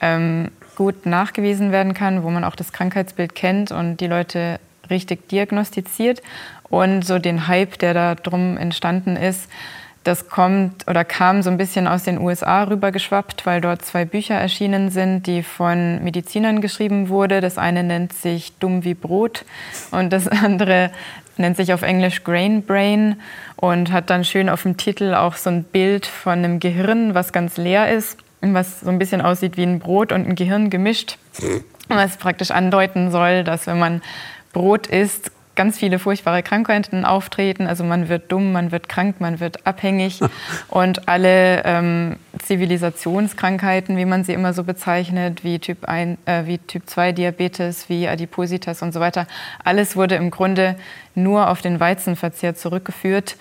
ähm, 0.00 0.50
gut 0.76 1.06
nachgewiesen 1.06 1.72
werden 1.72 1.94
kann, 1.94 2.22
wo 2.22 2.30
man 2.30 2.44
auch 2.44 2.56
das 2.56 2.72
Krankheitsbild 2.72 3.34
kennt 3.34 3.72
und 3.72 3.98
die 3.98 4.06
Leute 4.06 4.60
richtig 4.88 5.28
diagnostiziert. 5.28 6.22
Und 6.68 7.04
so 7.04 7.18
den 7.18 7.48
Hype, 7.48 7.78
der 7.78 7.94
da 7.94 8.14
drum 8.14 8.56
entstanden 8.56 9.16
ist, 9.16 9.48
Das 10.06 10.28
kommt 10.28 10.86
oder 10.86 11.04
kam 11.04 11.42
so 11.42 11.50
ein 11.50 11.56
bisschen 11.56 11.88
aus 11.88 12.04
den 12.04 12.20
USA 12.20 12.62
rübergeschwappt, 12.62 13.44
weil 13.44 13.60
dort 13.60 13.84
zwei 13.84 14.04
Bücher 14.04 14.36
erschienen 14.36 14.90
sind, 14.90 15.26
die 15.26 15.42
von 15.42 16.00
Medizinern 16.04 16.60
geschrieben 16.60 17.08
wurden. 17.08 17.40
Das 17.40 17.58
eine 17.58 17.82
nennt 17.82 18.12
sich 18.12 18.56
Dumm 18.58 18.84
wie 18.84 18.94
Brot 18.94 19.44
und 19.90 20.12
das 20.12 20.28
andere 20.28 20.92
nennt 21.38 21.56
sich 21.56 21.72
auf 21.72 21.82
Englisch 21.82 22.22
Grain 22.22 22.62
Brain 22.62 23.16
und 23.56 23.90
hat 23.90 24.08
dann 24.08 24.22
schön 24.22 24.48
auf 24.48 24.62
dem 24.62 24.76
Titel 24.76 25.12
auch 25.12 25.34
so 25.34 25.50
ein 25.50 25.64
Bild 25.64 26.06
von 26.06 26.34
einem 26.34 26.60
Gehirn, 26.60 27.16
was 27.16 27.32
ganz 27.32 27.56
leer 27.56 27.92
ist, 27.92 28.16
was 28.42 28.82
so 28.82 28.90
ein 28.90 29.00
bisschen 29.00 29.20
aussieht 29.20 29.56
wie 29.56 29.64
ein 29.64 29.80
Brot 29.80 30.12
und 30.12 30.24
ein 30.24 30.36
Gehirn 30.36 30.70
gemischt, 30.70 31.18
was 31.88 32.16
praktisch 32.16 32.52
andeuten 32.52 33.10
soll, 33.10 33.42
dass 33.42 33.66
wenn 33.66 33.80
man 33.80 34.02
Brot 34.52 34.86
isst, 34.86 35.32
ganz 35.56 35.78
viele 35.78 35.98
furchtbare 35.98 36.42
Krankheiten 36.42 37.04
auftreten. 37.04 37.66
Also 37.66 37.82
man 37.82 38.08
wird 38.08 38.30
dumm, 38.30 38.52
man 38.52 38.70
wird 38.70 38.88
krank, 38.88 39.16
man 39.20 39.40
wird 39.40 39.66
abhängig 39.66 40.20
und 40.68 41.08
alle 41.08 41.64
ähm, 41.64 42.16
Zivilisationskrankheiten, 42.44 43.96
wie 43.96 44.04
man 44.04 44.22
sie 44.22 44.34
immer 44.34 44.52
so 44.52 44.62
bezeichnet, 44.62 45.42
wie 45.42 45.58
Typ, 45.58 45.88
1, 45.88 46.18
äh, 46.26 46.46
wie 46.46 46.58
typ 46.58 46.88
2 46.88 47.12
Diabetes, 47.12 47.88
wie 47.88 48.06
Adipositas 48.06 48.82
und 48.82 48.92
so 48.92 49.00
weiter, 49.00 49.26
alles 49.64 49.96
wurde 49.96 50.14
im 50.14 50.30
Grunde 50.30 50.76
nur 51.14 51.50
auf 51.50 51.62
den 51.62 51.80
Weizenverzehr 51.80 52.54
zurückgeführt. 52.54 53.36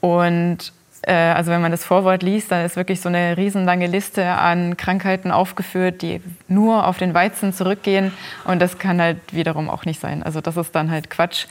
Und 0.00 0.72
also 1.10 1.50
wenn 1.50 1.60
man 1.60 1.70
das 1.70 1.84
Vorwort 1.84 2.22
liest, 2.22 2.50
dann 2.50 2.64
ist 2.64 2.76
wirklich 2.76 3.00
so 3.00 3.08
eine 3.08 3.36
riesenlange 3.36 3.86
Liste 3.86 4.24
an 4.26 4.76
Krankheiten 4.76 5.30
aufgeführt, 5.30 6.02
die 6.02 6.20
nur 6.48 6.86
auf 6.86 6.98
den 6.98 7.14
Weizen 7.14 7.52
zurückgehen. 7.52 8.12
Und 8.44 8.60
das 8.60 8.78
kann 8.78 9.00
halt 9.00 9.18
wiederum 9.32 9.68
auch 9.68 9.84
nicht 9.84 10.00
sein. 10.00 10.22
Also 10.22 10.40
das 10.40 10.56
ist 10.56 10.74
dann 10.74 10.90
halt 10.90 11.10
Quatsch. 11.10 11.46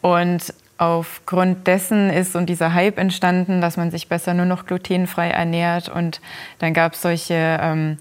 Und 0.00 0.54
aufgrund 0.78 1.66
dessen 1.66 2.08
ist 2.08 2.36
und 2.36 2.46
dieser 2.46 2.72
Hype 2.72 2.98
entstanden, 2.98 3.60
dass 3.60 3.76
man 3.76 3.90
sich 3.90 4.08
besser 4.08 4.32
nur 4.32 4.46
noch 4.46 4.66
glutenfrei 4.66 5.30
ernährt. 5.30 5.88
Und 5.88 6.20
dann 6.60 6.72
gab 6.72 6.94
es 6.94 7.02
solche 7.02 7.58
ähm, 7.60 7.98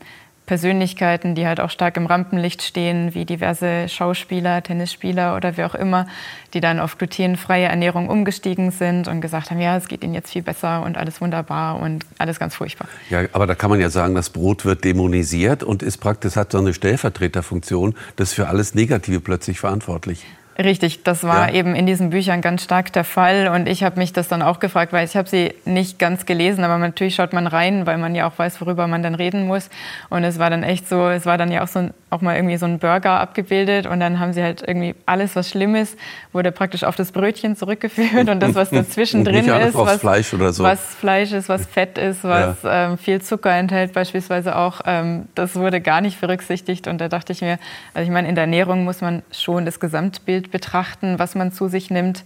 Persönlichkeiten, 0.48 1.36
die 1.36 1.46
halt 1.46 1.60
auch 1.60 1.70
stark 1.70 1.98
im 1.98 2.08
Rampenlicht 2.08 2.64
stehen, 2.64 3.14
wie 3.14 3.26
diverse 3.26 3.88
Schauspieler, 3.90 4.64
Tennisspieler 4.64 5.36
oder 5.36 5.58
wer 5.58 5.68
auch 5.68 5.76
immer, 5.76 6.08
die 6.54 6.62
dann 6.62 6.80
auf 6.80 6.98
glutenfreie 6.98 7.66
Ernährung 7.66 8.10
umgestiegen 8.10 8.72
sind 8.72 9.10
und 9.10 9.22
gesagt 9.22 9.52
haben, 9.52 9.60
ja, 9.60 9.78
es 9.78 9.90
geht 9.90 10.04
ihnen 10.04 10.14
jetzt 10.14 10.32
viel 10.32 10.42
besser 10.42 10.84
und 10.84 10.98
alles 10.98 11.22
wunderbar 11.22 11.80
und 11.80 12.06
alles 12.18 12.40
ganz 12.40 12.56
furchtbar. 12.56 12.88
Ja, 13.10 13.26
aber 13.34 13.46
da 13.46 13.56
kann 13.56 13.70
man 13.70 13.80
ja 13.82 13.90
sagen, 13.90 14.16
das 14.16 14.30
Brot 14.30 14.66
wird 14.66 14.86
dämonisiert 14.86 15.64
und 15.64 15.84
ist 15.84 15.98
praktisch 15.98 16.38
hat 16.38 16.54
so 16.54 16.58
eine 16.60 16.74
Stellvertreterfunktion, 16.74 17.94
das 18.16 18.32
für 18.32 18.48
alles 18.48 18.74
Negative 18.74 19.20
plötzlich 19.20 19.60
verantwortlich. 19.60 20.26
Richtig, 20.60 21.04
das 21.04 21.24
war 21.24 21.50
ja. 21.50 21.56
eben 21.56 21.76
in 21.76 21.86
diesen 21.86 22.10
Büchern 22.10 22.42
ganz 22.42 22.64
stark 22.64 22.92
der 22.94 23.04
Fall. 23.04 23.48
Und 23.48 23.68
ich 23.68 23.84
habe 23.84 24.00
mich 24.00 24.12
das 24.12 24.28
dann 24.28 24.42
auch 24.42 24.60
gefragt, 24.60 24.92
weil 24.92 25.06
ich 25.06 25.16
habe 25.16 25.30
sie 25.30 25.54
nicht 25.66 26.00
ganz 26.00 26.26
gelesen, 26.26 26.64
aber 26.64 26.78
natürlich 26.80 27.16
schaut 27.16 27.32
man 27.32 27.46
rein, 27.46 27.86
weil 27.86 28.00
man 28.00 28.16
ja 28.16 28.28
auch 28.28 28.38
weiß, 28.38 28.60
worüber 28.62 28.88
man 28.88 29.04
dann 29.04 29.14
reden 29.14 29.46
muss. 29.46 29.70
Und 30.10 30.24
es 30.24 30.40
war 30.40 30.50
dann 30.50 30.64
echt 30.64 30.90
so, 30.90 31.10
es 31.10 31.28
war 31.28 31.38
dann 31.38 31.52
ja 31.52 31.64
auch 31.64 31.68
so 31.68 31.90
auch 32.10 32.22
mal 32.22 32.38
irgendwie 32.38 32.56
so 32.56 32.66
ein 32.66 32.80
Burger 32.80 33.20
abgebildet 33.20 33.86
und 33.86 34.00
dann 34.00 34.20
haben 34.20 34.32
sie 34.32 34.42
halt 34.42 34.64
irgendwie 34.66 34.96
alles, 35.06 35.36
was 35.36 35.50
schlimm 35.50 35.76
ist, 35.76 35.98
wurde 36.32 36.54
praktisch 36.54 36.86
auf 36.86 36.96
das 36.96 37.12
Brötchen 37.12 37.58
zurückgeführt 37.58 38.30
und 38.30 38.40
das, 38.40 38.56
was 38.56 38.70
dazwischen 38.72 39.26
drin 39.26 39.46
ist, 39.46 39.76
was 39.76 40.00
Fleisch, 40.00 40.34
oder 40.34 40.54
so. 40.54 40.64
was 40.64 40.80
Fleisch 40.80 41.34
ist, 41.34 41.50
was 41.50 41.66
Fett 41.66 41.98
ist, 41.98 42.24
was 42.24 42.64
ja. 42.64 42.92
ähm, 42.92 42.98
viel 42.98 43.22
Zucker 43.22 43.52
enthält 43.52 43.92
beispielsweise 43.92 44.56
auch, 44.56 44.82
ähm, 44.86 45.28
das 45.36 45.56
wurde 45.56 45.82
gar 45.82 46.00
nicht 46.00 46.22
berücksichtigt 46.22 46.88
und 46.88 47.00
da 47.00 47.10
dachte 47.10 47.34
ich 47.34 47.42
mir, 47.42 47.60
also 47.94 48.06
ich 48.06 48.14
meine, 48.14 48.30
in 48.30 48.36
der 48.36 48.46
Ernährung 48.46 48.86
muss 48.86 49.02
man 49.02 49.22
schon 49.32 49.66
das 49.66 49.82
Gesamtbild 49.82 50.47
betrachten, 50.52 51.20
was 51.20 51.36
man 51.36 51.52
zu 51.52 51.68
sich 51.68 51.90
nimmt 51.90 52.24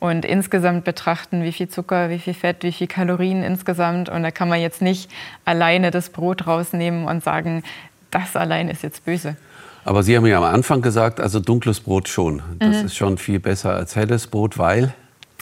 und 0.00 0.24
insgesamt 0.24 0.84
betrachten, 0.84 1.42
wie 1.42 1.52
viel 1.52 1.68
Zucker, 1.68 2.10
wie 2.10 2.18
viel 2.18 2.34
Fett, 2.34 2.62
wie 2.62 2.72
viel 2.72 2.86
Kalorien 2.86 3.42
insgesamt. 3.42 4.08
Und 4.08 4.22
da 4.22 4.30
kann 4.30 4.48
man 4.48 4.60
jetzt 4.60 4.82
nicht 4.82 5.10
alleine 5.44 5.90
das 5.90 6.10
Brot 6.10 6.46
rausnehmen 6.46 7.06
und 7.06 7.24
sagen, 7.24 7.62
das 8.10 8.36
allein 8.36 8.68
ist 8.68 8.82
jetzt 8.82 9.04
böse. 9.04 9.36
Aber 9.84 10.02
Sie 10.02 10.16
haben 10.16 10.26
ja 10.26 10.38
am 10.38 10.44
Anfang 10.44 10.82
gesagt, 10.82 11.20
also 11.20 11.40
dunkles 11.40 11.80
Brot 11.80 12.08
schon. 12.08 12.42
Das 12.58 12.80
mhm. 12.80 12.86
ist 12.86 12.96
schon 12.96 13.18
viel 13.18 13.38
besser 13.38 13.74
als 13.74 13.96
helles 13.96 14.26
Brot, 14.26 14.56
weil 14.58 14.94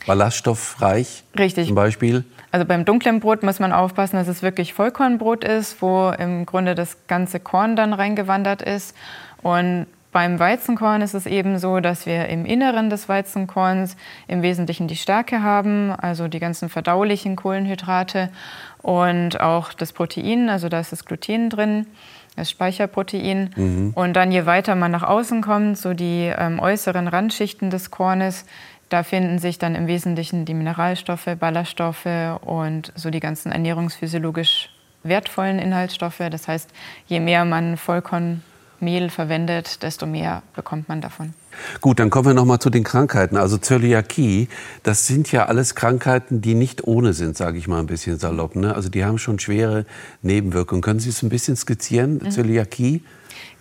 ballaststoffreich 0.07 1.23
Richtig. 1.39 1.67
zum 1.67 1.77
Beispiel. 1.77 2.25
Also 2.51 2.67
beim 2.67 2.85
dunklen 2.85 3.21
Brot 3.21 3.43
muss 3.43 3.61
man 3.61 3.73
aufpassen, 3.73 4.17
dass 4.17 4.29
es 4.29 4.43
wirklich 4.43 4.75
Vollkornbrot 4.75 5.45
ist, 5.45 5.81
wo 5.81 6.11
im 6.11 6.45
Grunde 6.45 6.75
das 6.75 6.97
ganze 7.07 7.41
Korn 7.41 7.77
dann 7.77 7.93
reingewandert 7.93 8.63
ist. 8.63 8.95
Und 9.43 9.87
beim 10.13 10.39
Weizenkorn 10.39 11.03
ist 11.03 11.15
es 11.15 11.27
eben 11.27 11.59
so, 11.59 11.81
dass 11.81 12.07
wir 12.07 12.29
im 12.29 12.45
Inneren 12.45 12.91
des 12.91 13.09
Weizenkorns 13.09 13.97
im 14.29 14.43
Wesentlichen 14.43 14.87
die 14.87 14.97
Stärke 14.97 15.43
haben, 15.43 15.91
also 15.91 16.29
die 16.29 16.39
ganzen 16.39 16.69
verdaulichen 16.69 17.35
Kohlenhydrate 17.35 18.29
und 18.83 19.41
auch 19.41 19.73
das 19.73 19.93
Protein, 19.93 20.51
also 20.51 20.69
da 20.69 20.81
ist 20.81 20.93
das 20.93 21.05
Gluten 21.05 21.51
drin 21.51 21.87
das 22.37 22.51
Speicherprotein. 22.51 23.51
Mhm. 23.55 23.93
Und 23.95 24.15
dann, 24.15 24.33
je 24.33 24.47
weiter 24.47 24.75
man 24.75 24.91
nach 24.91 25.03
außen 25.03 25.43
kommt, 25.43 25.79
so 25.79 25.95
die 25.95 26.33
ähm, 26.37 26.61
äußeren 26.61 27.09
Randschichten 27.09 27.71
des 27.71 27.91
Kornes, 27.91 28.45
da 28.89 29.03
finden 29.03 29.39
sich 29.39 29.59
dann 29.59 29.75
im 29.75 29.87
Wesentlichen 29.87 30.45
die 30.45 30.55
Mineralstoffe, 30.55 31.29
Ballaststoffe 31.39 32.07
und 32.43 32.93
so 32.95 33.11
die 33.11 33.21
ganzen 33.21 33.53
ernährungsphysiologisch 33.53 34.71
wertvollen 35.03 35.59
Inhaltsstoffe. 35.59 36.23
Das 36.31 36.47
heißt, 36.47 36.71
je 37.07 37.21
mehr 37.21 37.45
man 37.45 37.77
Vollkornmehl 38.83 39.11
verwendet, 39.11 39.83
desto 39.83 40.07
mehr 40.07 40.43
bekommt 40.55 40.89
man 40.89 41.01
davon. 41.01 41.35
Gut, 41.81 41.99
dann 41.99 42.11
kommen 42.11 42.27
wir 42.27 42.35
noch 42.35 42.45
mal 42.45 42.59
zu 42.59 42.71
den 42.71 42.83
Krankheiten. 42.83 43.37
Also 43.37 43.59
Zöliakie, 43.59 44.49
das 44.83 45.07
sind 45.07 45.31
ja 45.31 45.47
alles 45.47 45.75
Krankheiten, 45.75 46.41
die 46.41 46.55
nicht 46.55 46.87
ohne 46.87 47.13
sind, 47.13 47.37
sage 47.37 47.59
ich 47.59 47.69
mal 47.69 47.79
ein 47.79 47.87
bisschen 47.87 48.19
salopp. 48.19 48.57
Ne? 48.57 48.75
Also 48.75 48.89
die 48.89 49.05
haben 49.05 49.19
schon 49.19 49.39
schwere 49.39 49.87
Nebenwirkungen. 50.23 50.83
Können 50.83 51.01
Sie 51.01 51.11
es 51.11 51.23
ein 51.23 51.29
bisschen 51.29 51.57
skizzieren, 51.57 52.15
mhm. 52.15 52.31
Zöliakie? 52.31 53.03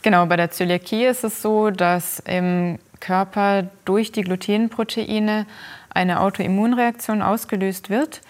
Genau, 0.01 0.25
bei 0.25 0.37
der 0.37 0.51
Zöliakie 0.51 1.05
ist 1.05 1.23
es 1.23 1.41
so, 1.41 1.69
dass 1.69 2.19
im 2.25 2.79
Körper 2.99 3.67
durch 3.85 4.11
die 4.11 4.21
Glutenproteine 4.21 5.45
eine 5.89 6.21
Autoimmunreaktion 6.21 7.21
ausgelöst 7.21 7.89
wird. 7.89 8.21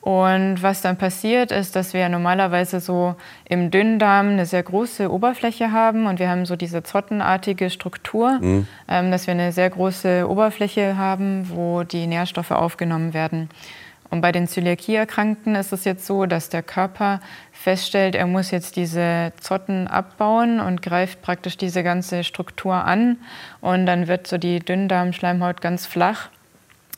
Und 0.00 0.62
was 0.62 0.80
dann 0.80 0.96
passiert, 0.96 1.52
ist, 1.52 1.76
dass 1.76 1.92
wir 1.92 2.08
normalerweise 2.08 2.80
so 2.80 3.16
im 3.44 3.70
Dünndarm 3.70 4.30
eine 4.30 4.46
sehr 4.46 4.62
große 4.62 5.12
Oberfläche 5.12 5.72
haben 5.72 6.06
und 6.06 6.18
wir 6.18 6.30
haben 6.30 6.46
so 6.46 6.56
diese 6.56 6.82
zottenartige 6.82 7.68
Struktur, 7.68 8.38
mhm. 8.40 8.66
ähm, 8.88 9.10
dass 9.10 9.26
wir 9.26 9.32
eine 9.32 9.52
sehr 9.52 9.68
große 9.68 10.26
Oberfläche 10.28 10.96
haben, 10.96 11.50
wo 11.50 11.82
die 11.82 12.06
Nährstoffe 12.06 12.50
aufgenommen 12.50 13.12
werden. 13.12 13.50
Und 14.08 14.22
bei 14.22 14.32
den 14.32 14.48
Zöliakie-Erkrankten 14.48 15.54
ist 15.54 15.72
es 15.72 15.84
jetzt 15.84 16.04
so, 16.06 16.26
dass 16.26 16.48
der 16.48 16.62
Körper 16.62 17.20
feststellt, 17.52 18.16
er 18.16 18.26
muss 18.26 18.50
jetzt 18.50 18.76
diese 18.76 19.32
Zotten 19.38 19.86
abbauen 19.86 20.60
und 20.60 20.82
greift 20.82 21.22
praktisch 21.22 21.56
diese 21.56 21.84
ganze 21.84 22.24
Struktur 22.24 22.74
an. 22.74 23.18
Und 23.60 23.86
dann 23.86 24.08
wird 24.08 24.26
so 24.26 24.36
die 24.36 24.58
Dünndarmschleimhaut 24.58 25.60
ganz 25.60 25.86
flach 25.86 26.30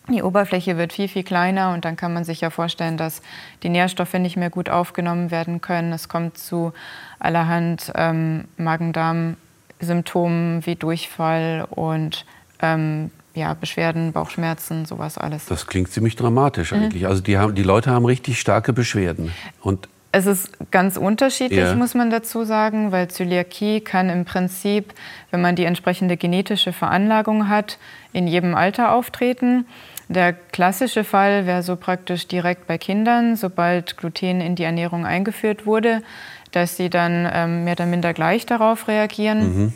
die 0.09 0.23
Oberfläche 0.23 0.77
wird 0.77 0.93
viel, 0.93 1.09
viel 1.09 1.23
kleiner 1.23 1.73
und 1.73 1.85
dann 1.85 1.97
kann 1.97 2.13
man 2.13 2.25
sich 2.25 2.41
ja 2.41 2.51
vorstellen, 2.51 2.97
dass 2.97 3.23
die 3.63 3.69
Nährstoffe 3.69 4.15
nicht 4.15 4.37
mehr 4.37 4.51
gut 4.51 4.69
aufgenommen 4.69 5.31
werden 5.31 5.61
können. 5.61 5.93
Es 5.93 6.09
kommt 6.09 6.39
zu 6.39 6.73
allerhand 7.21 7.93
ähm, 7.95 8.47
Magen-Darm-Symptomen 8.57 10.67
wie 10.67 10.75
Durchfall 10.75 11.67
und 11.71 12.27
ähm, 12.61 13.13
ja, 13.35 13.55
Beschwerden, 13.55 14.13
Bauchschmerzen, 14.13 14.87
sowas 14.87 15.19
alles. 15.19 15.47
Das 15.47 15.67
klingt 15.67 15.91
ziemlich 15.91 16.17
dramatisch 16.17 16.73
mhm. 16.73 16.83
eigentlich. 16.83 17.07
Also 17.07 17.23
die, 17.23 17.39
haben, 17.39 17.55
die 17.55 17.63
Leute 17.63 17.91
haben 17.91 18.05
richtig 18.05 18.41
starke 18.41 18.73
Beschwerden. 18.73 19.33
Und 19.61 19.89
es 20.15 20.27
ist 20.27 20.51
ganz 20.71 20.99
unterschiedlich, 20.99 21.59
ja. 21.59 21.75
muss 21.75 21.95
man 21.95 22.11
dazu 22.11 22.45
sagen, 22.45 22.93
weil 22.93 23.09
Zöliakie 23.09 23.81
kann 23.81 24.11
im 24.11 24.27
Prinzip, 24.27 24.93
wenn 25.31 25.41
man 25.41 25.57
die 25.57 25.65
entsprechende 25.65 26.19
genetische 26.19 26.75
Veranlagung 26.75 27.49
hat, 27.49 27.79
in 28.13 28.27
jedem 28.27 28.55
Alter 28.55 28.93
auftreten. 28.93 29.65
Der 30.13 30.33
klassische 30.33 31.05
Fall 31.05 31.47
wäre 31.47 31.63
so 31.63 31.77
praktisch 31.77 32.29
direkt 32.29 32.67
bei 32.67 32.79
Kindern, 32.79 33.37
sobald 33.37 33.97
Gluten 33.97 34.41
in 34.41 34.57
die 34.57 34.65
Ernährung 34.65 35.07
eingeführt 35.07 35.67
wurde, 35.67 36.03
dass 36.51 36.77
sie 36.77 36.91
dann 36.91 37.29
ähm, 37.33 37.65
mehr 37.65 37.73
oder 37.73 37.87
minder 37.87 38.13
gleich 38.13 38.45
darauf 38.45 38.89
reagieren. 38.89 39.39
Mhm. 39.41 39.73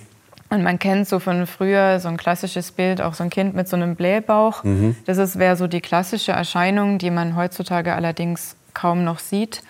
Und 0.49 0.62
man 0.62 0.78
kennt 0.78 1.09
so 1.09 1.19
von 1.19 1.47
früher 1.47 1.99
so 1.99 2.09
ein 2.09 2.16
klassisches 2.16 2.71
Bild, 2.71 3.00
auch 3.00 3.14
so 3.14 3.25
ein 3.25 3.31
Kind 3.31 3.55
mit 3.55 3.66
so 3.69 3.76
einem 3.76 3.97
Blähbauch. 3.97 4.62
Mhm. 4.62 4.95
Das 5.05 5.38
wäre 5.38 5.57
so 5.57 5.66
die 5.66 5.81
klassische 5.81 6.33
Erscheinung, 6.33 6.99
die 6.99 7.11
man 7.11 7.35
heutzutage 7.35 7.95
allerdings 7.95 8.57
kaum 8.75 9.05
noch 9.05 9.19
sieht 9.19 9.62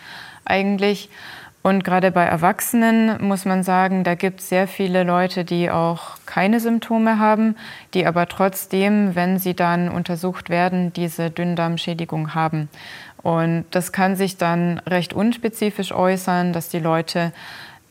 eigentlich. 0.45 1.11
Und 1.67 1.83
gerade 1.83 2.13
bei 2.13 2.23
Erwachsenen 2.23 3.27
muss 3.27 3.45
man 3.45 3.65
sagen, 3.65 4.05
da 4.05 4.15
gibt 4.15 4.39
es 4.39 4.49
sehr 4.51 4.69
viele 4.69 5.03
Leute, 5.03 5.45
die 5.45 5.69
auch 5.69 6.17
keine 6.25 6.61
Symptome 6.61 7.19
haben, 7.19 7.57
die 7.93 8.07
aber 8.07 8.29
trotzdem, 8.29 9.17
wenn 9.17 9.41
sie 9.41 9.55
dann 9.55 9.89
untersucht 9.89 10.49
werden, 10.49 10.93
diese 10.93 11.29
Dünndarmschädigung 11.29 12.37
haben. 12.37 12.69
Und 13.21 13.65
das 13.73 13.91
kann 13.91 14.15
sich 14.15 14.37
dann 14.37 14.79
recht 14.87 15.13
unspezifisch 15.13 15.91
äußern, 15.91 16.53
dass 16.53 16.69
die 16.69 16.79
Leute 16.79 17.33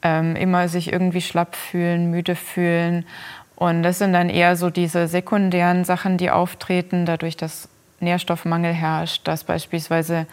ähm, 0.04 0.38
immer 0.38 0.70
sich 0.70 0.94
irgendwie 0.94 1.20
schlapp 1.20 1.58
fühlen, 1.58 2.10
müde 2.10 2.36
fühlen. 2.36 3.06
Und 3.58 3.84
das 3.84 3.98
sind 3.98 4.14
dann 4.14 4.30
eher 4.30 4.56
so 4.56 4.70
diese 4.70 5.10
sekundären 5.10 5.84
Sachen, 5.84 6.16
die 6.16 6.32
auftreten, 6.32 7.06
dadurch, 7.06 7.36
dass 7.36 7.68
Nährstoffmangel 8.06 8.72
herrscht, 8.72 9.28
dass 9.28 9.44
beispielsweise 9.44 10.26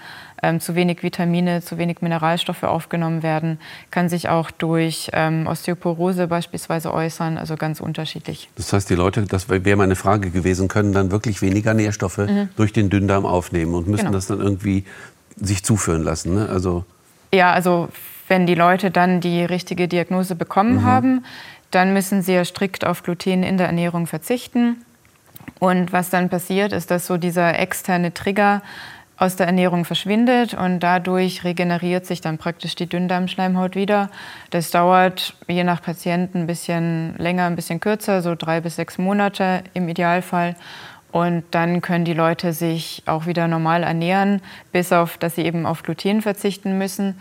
ähm, 0.42 0.60
zu 0.60 0.76
wenig 0.76 1.02
Vitamine, 1.02 1.60
zu 1.60 1.78
wenig 1.78 2.00
Mineralstoffe 2.00 2.62
aufgenommen 2.62 3.24
werden, 3.24 3.58
kann 3.90 4.08
sich 4.08 4.28
auch 4.28 4.52
durch 4.52 5.10
ähm, 5.12 5.46
Osteoporose 5.48 6.28
beispielsweise 6.28 6.94
äußern, 6.94 7.38
also 7.38 7.56
ganz 7.56 7.80
unterschiedlich. 7.80 8.48
Das 8.56 8.72
heißt, 8.72 8.88
die 8.88 8.94
Leute, 8.94 9.22
das 9.22 9.48
wäre 9.48 9.76
meine 9.76 9.96
Frage 9.96 10.30
gewesen, 10.30 10.68
können 10.68 10.92
dann 10.92 11.10
wirklich 11.10 11.42
weniger 11.42 11.74
Nährstoffe 11.74 12.18
mhm. 12.18 12.48
durch 12.56 12.72
den 12.72 12.90
Dünndarm 12.90 13.26
aufnehmen 13.26 13.74
und 13.74 13.88
müssen 13.88 14.04
genau. 14.04 14.14
das 14.14 14.28
dann 14.28 14.40
irgendwie 14.40 14.84
sich 15.36 15.64
zuführen 15.64 16.02
lassen. 16.02 16.34
Ne? 16.34 16.48
Also 16.48 16.84
ja, 17.34 17.52
also 17.52 17.88
wenn 18.28 18.46
die 18.46 18.54
Leute 18.54 18.90
dann 18.90 19.20
die 19.20 19.44
richtige 19.44 19.88
Diagnose 19.88 20.34
bekommen 20.34 20.76
mhm. 20.76 20.84
haben, 20.84 21.24
dann 21.70 21.92
müssen 21.92 22.22
sie 22.22 22.34
ja 22.34 22.44
strikt 22.44 22.86
auf 22.86 23.02
Gluten 23.02 23.42
in 23.42 23.56
der 23.56 23.66
Ernährung 23.66 24.06
verzichten. 24.06 24.84
Und 25.58 25.92
was 25.92 26.10
dann 26.10 26.28
passiert, 26.28 26.72
ist, 26.72 26.90
dass 26.90 27.06
so 27.06 27.16
dieser 27.16 27.58
externe 27.58 28.12
Trigger 28.12 28.62
aus 29.16 29.36
der 29.36 29.46
Ernährung 29.46 29.84
verschwindet 29.84 30.52
und 30.54 30.80
dadurch 30.80 31.44
regeneriert 31.44 32.06
sich 32.06 32.20
dann 32.20 32.38
praktisch 32.38 32.74
die 32.74 32.88
Dünndarmschleimhaut 32.88 33.76
wieder. 33.76 34.10
Das 34.50 34.72
dauert 34.72 35.36
je 35.46 35.62
nach 35.62 35.80
Patienten 35.80 36.40
ein 36.40 36.46
bisschen 36.48 37.16
länger, 37.18 37.46
ein 37.46 37.54
bisschen 37.54 37.78
kürzer, 37.78 38.20
so 38.20 38.34
drei 38.34 38.60
bis 38.60 38.76
sechs 38.76 38.98
Monate 38.98 39.62
im 39.74 39.88
Idealfall. 39.88 40.56
Und 41.12 41.44
dann 41.52 41.82
können 41.82 42.04
die 42.04 42.14
Leute 42.14 42.52
sich 42.52 43.02
auch 43.06 43.26
wieder 43.26 43.46
normal 43.46 43.84
ernähren, 43.84 44.40
bis 44.72 44.92
auf, 44.92 45.18
dass 45.18 45.36
sie 45.36 45.42
eben 45.42 45.66
auf 45.66 45.84
Gluten 45.84 46.22
verzichten 46.22 46.78
müssen. 46.78 47.20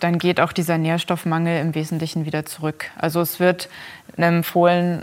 Dann 0.00 0.18
geht 0.18 0.40
auch 0.40 0.52
dieser 0.52 0.78
Nährstoffmangel 0.78 1.60
im 1.60 1.74
Wesentlichen 1.74 2.24
wieder 2.24 2.46
zurück. 2.46 2.90
Also 2.96 3.20
es 3.20 3.40
wird 3.40 3.68
empfohlen, 4.16 5.02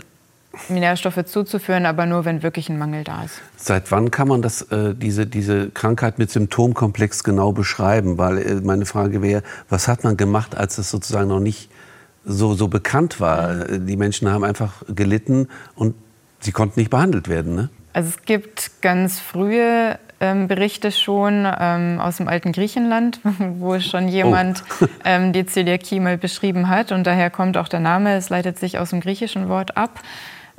Nährstoffe 0.68 1.24
zuzuführen, 1.24 1.86
aber 1.86 2.06
nur, 2.06 2.24
wenn 2.24 2.42
wirklich 2.42 2.68
ein 2.68 2.78
Mangel 2.78 3.04
da 3.04 3.24
ist. 3.24 3.40
Seit 3.56 3.90
wann 3.90 4.10
kann 4.10 4.28
man 4.28 4.42
das, 4.42 4.62
äh, 4.62 4.94
diese, 4.94 5.26
diese 5.26 5.70
Krankheit 5.70 6.18
mit 6.18 6.30
Symptomkomplex 6.30 7.24
genau 7.24 7.52
beschreiben? 7.52 8.18
Weil 8.18 8.38
äh, 8.38 8.54
meine 8.62 8.86
Frage 8.86 9.22
wäre, 9.22 9.42
was 9.68 9.88
hat 9.88 10.04
man 10.04 10.16
gemacht, 10.16 10.56
als 10.56 10.78
es 10.78 10.90
sozusagen 10.90 11.28
noch 11.28 11.40
nicht 11.40 11.70
so, 12.24 12.54
so 12.54 12.68
bekannt 12.68 13.20
war? 13.20 13.66
Die 13.66 13.96
Menschen 13.96 14.30
haben 14.30 14.44
einfach 14.44 14.82
gelitten 14.88 15.48
und 15.74 15.94
sie 16.40 16.52
konnten 16.52 16.80
nicht 16.80 16.90
behandelt 16.90 17.28
werden, 17.28 17.54
ne? 17.54 17.70
Also 17.94 18.08
es 18.08 18.22
gibt 18.22 18.80
ganz 18.80 19.20
frühe 19.20 19.98
ähm, 20.22 20.48
Berichte 20.48 20.92
schon 20.92 21.46
ähm, 21.58 22.00
aus 22.00 22.16
dem 22.18 22.28
alten 22.28 22.52
Griechenland, 22.52 23.20
wo 23.58 23.78
schon 23.80 24.08
jemand 24.08 24.62
oh. 24.80 24.86
ähm, 25.04 25.32
die 25.32 25.44
Zöliakie 25.44 26.00
mal 26.00 26.16
beschrieben 26.16 26.68
hat. 26.68 26.92
Und 26.92 27.06
daher 27.06 27.28
kommt 27.28 27.58
auch 27.58 27.68
der 27.68 27.80
Name. 27.80 28.14
Es 28.16 28.30
leitet 28.30 28.58
sich 28.58 28.78
aus 28.78 28.90
dem 28.90 29.00
griechischen 29.00 29.48
Wort 29.48 29.76
ab. 29.76 30.00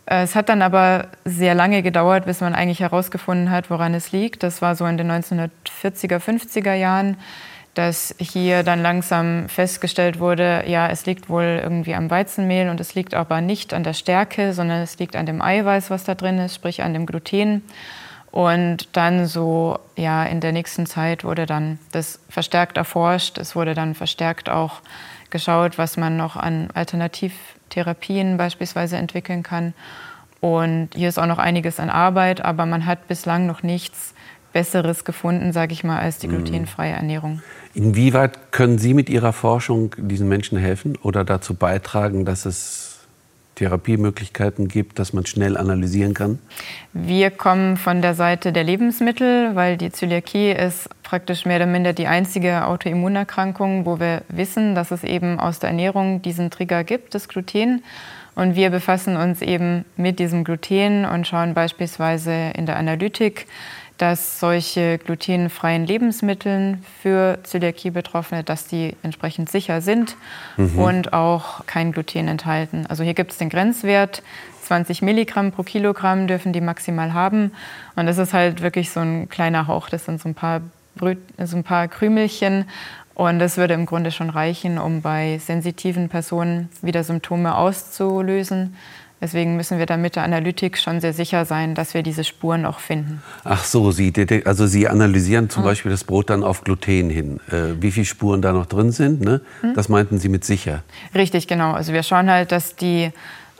Äh, 0.05 0.23
es 0.23 0.35
hat 0.35 0.49
dann 0.49 0.61
aber 0.61 1.07
sehr 1.25 1.55
lange 1.55 1.81
gedauert, 1.83 2.25
bis 2.25 2.41
man 2.41 2.55
eigentlich 2.55 2.81
herausgefunden 2.81 3.51
hat, 3.51 3.69
woran 3.69 3.93
es 3.93 4.11
liegt. 4.11 4.43
Das 4.43 4.61
war 4.61 4.75
so 4.75 4.85
in 4.85 4.97
den 4.97 5.11
1940er, 5.11 6.19
50er 6.19 6.73
Jahren, 6.73 7.17
dass 7.73 8.13
hier 8.19 8.63
dann 8.63 8.81
langsam 8.81 9.49
festgestellt 9.49 10.19
wurde, 10.19 10.63
ja, 10.67 10.89
es 10.89 11.05
liegt 11.07 11.27
wohl 11.27 11.59
irgendwie 11.63 11.95
am 11.95 12.09
Weizenmehl 12.11 12.69
und 12.69 12.79
es 12.79 12.93
liegt 12.93 13.15
aber 13.15 13.41
nicht 13.41 13.73
an 13.73 13.83
der 13.83 13.93
Stärke, 13.93 14.53
sondern 14.53 14.81
es 14.81 14.99
liegt 14.99 15.15
an 15.15 15.25
dem 15.25 15.41
Eiweiß, 15.41 15.89
was 15.89 16.03
da 16.03 16.13
drin 16.13 16.37
ist, 16.37 16.55
sprich 16.55 16.83
an 16.83 16.93
dem 16.93 17.07
Gluten. 17.07 17.63
Und 18.33 18.97
dann 18.97 19.27
so, 19.27 19.77
ja, 19.95 20.23
in 20.23 20.39
der 20.39 20.53
nächsten 20.53 20.87
Zeit 20.87 21.23
wurde 21.23 21.45
dann 21.45 21.77
das 21.91 22.19
verstärkt 22.29 22.77
erforscht. 22.77 23.37
Es 23.37 23.55
wurde 23.55 23.75
dann 23.75 23.93
verstärkt 23.93 24.49
auch 24.49 24.81
geschaut, 25.29 25.77
was 25.77 25.97
man 25.97 26.17
noch 26.17 26.35
an 26.35 26.69
Alternativtherapien 26.73 28.37
beispielsweise 28.37 28.97
entwickeln 28.97 29.43
kann. 29.43 29.75
Und 30.41 30.89
hier 30.95 31.09
ist 31.09 31.19
auch 31.19 31.27
noch 31.27 31.37
einiges 31.37 31.79
an 31.79 31.91
Arbeit, 31.91 32.43
aber 32.43 32.65
man 32.65 32.87
hat 32.87 33.07
bislang 33.07 33.45
noch 33.45 33.61
nichts 33.61 34.15
Besseres 34.51 35.05
gefunden, 35.05 35.53
sage 35.53 35.73
ich 35.73 35.83
mal, 35.83 35.99
als 35.99 36.17
die 36.17 36.27
mhm. 36.27 36.43
glutenfreie 36.43 36.93
Ernährung. 36.93 37.43
Inwieweit 37.75 38.51
können 38.51 38.79
Sie 38.79 38.95
mit 38.95 39.11
Ihrer 39.11 39.33
Forschung 39.33 39.93
diesen 39.95 40.27
Menschen 40.27 40.57
helfen 40.57 40.97
oder 41.03 41.23
dazu 41.23 41.53
beitragen, 41.53 42.25
dass 42.25 42.47
es 42.47 42.92
Therapiemöglichkeiten 43.55 44.67
gibt, 44.67 44.99
dass 44.99 45.13
man 45.13 45.25
schnell 45.25 45.57
analysieren 45.57 46.13
kann? 46.13 46.39
Wir 46.93 47.31
kommen 47.31 47.77
von 47.77 48.01
der 48.01 48.13
Seite 48.15 48.51
der 48.51 48.63
Lebensmittel, 48.63 49.55
weil 49.55 49.77
die 49.77 49.91
Zöliakie 49.91 50.51
ist 50.51 50.89
praktisch 51.03 51.45
mehr 51.45 51.57
oder 51.57 51.67
minder 51.67 51.93
die 51.93 52.07
einzige 52.07 52.65
Autoimmunerkrankung, 52.65 53.85
wo 53.85 53.99
wir 53.99 54.23
wissen, 54.29 54.75
dass 54.75 54.91
es 54.91 55.03
eben 55.03 55.39
aus 55.39 55.59
der 55.59 55.69
Ernährung 55.69 56.21
diesen 56.21 56.49
Trigger 56.49 56.83
gibt, 56.83 57.13
das 57.15 57.27
Gluten. 57.27 57.83
Und 58.35 58.55
wir 58.55 58.71
befassen 58.71 59.15
uns 59.15 59.41
eben 59.43 59.85
mit 59.95 60.17
diesem 60.17 60.43
Gluten 60.43 61.05
und 61.05 61.27
schauen 61.27 61.53
beispielsweise 61.53 62.51
in 62.55 62.65
der 62.65 62.77
Analytik, 62.77 63.45
dass 63.97 64.39
solche 64.39 64.97
glutenfreien 64.97 65.85
Lebensmittel 65.85 66.79
für 67.01 67.39
Zöliakie-Betroffene, 67.43 68.43
dass 68.43 68.67
die 68.67 68.95
entsprechend 69.03 69.49
sicher 69.49 69.81
sind 69.81 70.15
mhm. 70.57 70.79
und 70.79 71.13
auch 71.13 71.65
kein 71.67 71.91
Gluten 71.91 72.27
enthalten. 72.27 72.85
Also 72.87 73.03
hier 73.03 73.13
gibt 73.13 73.31
es 73.31 73.37
den 73.37 73.49
Grenzwert, 73.49 74.23
20 74.63 75.01
Milligramm 75.01 75.51
pro 75.51 75.63
Kilogramm 75.63 76.27
dürfen 76.27 76.53
die 76.53 76.61
maximal 76.61 77.13
haben. 77.13 77.51
Und 77.95 78.05
das 78.05 78.17
ist 78.17 78.33
halt 78.33 78.61
wirklich 78.61 78.89
so 78.91 79.01
ein 79.01 79.29
kleiner 79.29 79.67
Hauch, 79.67 79.89
das 79.89 80.05
sind 80.05 80.21
so 80.21 80.29
ein 80.29 80.35
paar, 80.35 80.61
Brü 80.95 81.15
so 81.43 81.57
ein 81.57 81.63
paar 81.63 81.87
Krümelchen. 81.87 82.65
Und 83.15 83.37
das 83.37 83.57
würde 83.57 83.75
im 83.75 83.85
Grunde 83.85 84.11
schon 84.11 84.31
reichen, 84.31 84.79
um 84.79 85.01
bei 85.01 85.37
sensitiven 85.37 86.09
Personen 86.09 86.69
wieder 86.81 87.03
Symptome 87.03 87.55
auszulösen. 87.55 88.75
Deswegen 89.23 89.55
müssen 89.55 89.79
wir 89.79 89.85
da 89.85 89.95
mit 89.95 90.17
der 90.17 90.23
Analytik 90.23 90.77
schon 90.77 90.99
sehr 90.99 91.13
sicher 91.13 91.45
sein, 91.45 91.75
dass 91.75 91.93
wir 91.93 92.03
diese 92.03 92.25
Spuren 92.25 92.65
auch 92.65 92.79
finden. 92.79 93.23
Ach 93.45 93.63
so, 93.63 93.89
Sie, 93.91 94.11
also 94.43 94.67
Sie 94.67 94.89
analysieren 94.89 95.49
zum 95.49 95.63
mhm. 95.63 95.67
Beispiel 95.67 95.91
das 95.91 96.03
Brot 96.03 96.29
dann 96.29 96.43
auf 96.43 96.65
Gluten 96.65 97.09
hin. 97.09 97.39
Äh, 97.49 97.81
wie 97.81 97.91
viele 97.91 98.05
Spuren 98.05 98.41
da 98.41 98.51
noch 98.51 98.65
drin 98.65 98.91
sind, 98.91 99.21
ne? 99.21 99.39
Mhm. 99.61 99.75
das 99.75 99.87
meinten 99.87 100.19
Sie 100.19 100.27
mit 100.27 100.43
sicher. 100.43 100.83
Richtig, 101.15 101.47
genau. 101.47 101.71
Also 101.71 101.93
wir 101.93 102.03
schauen 102.03 102.29
halt, 102.29 102.51
dass 102.51 102.75
die 102.75 103.11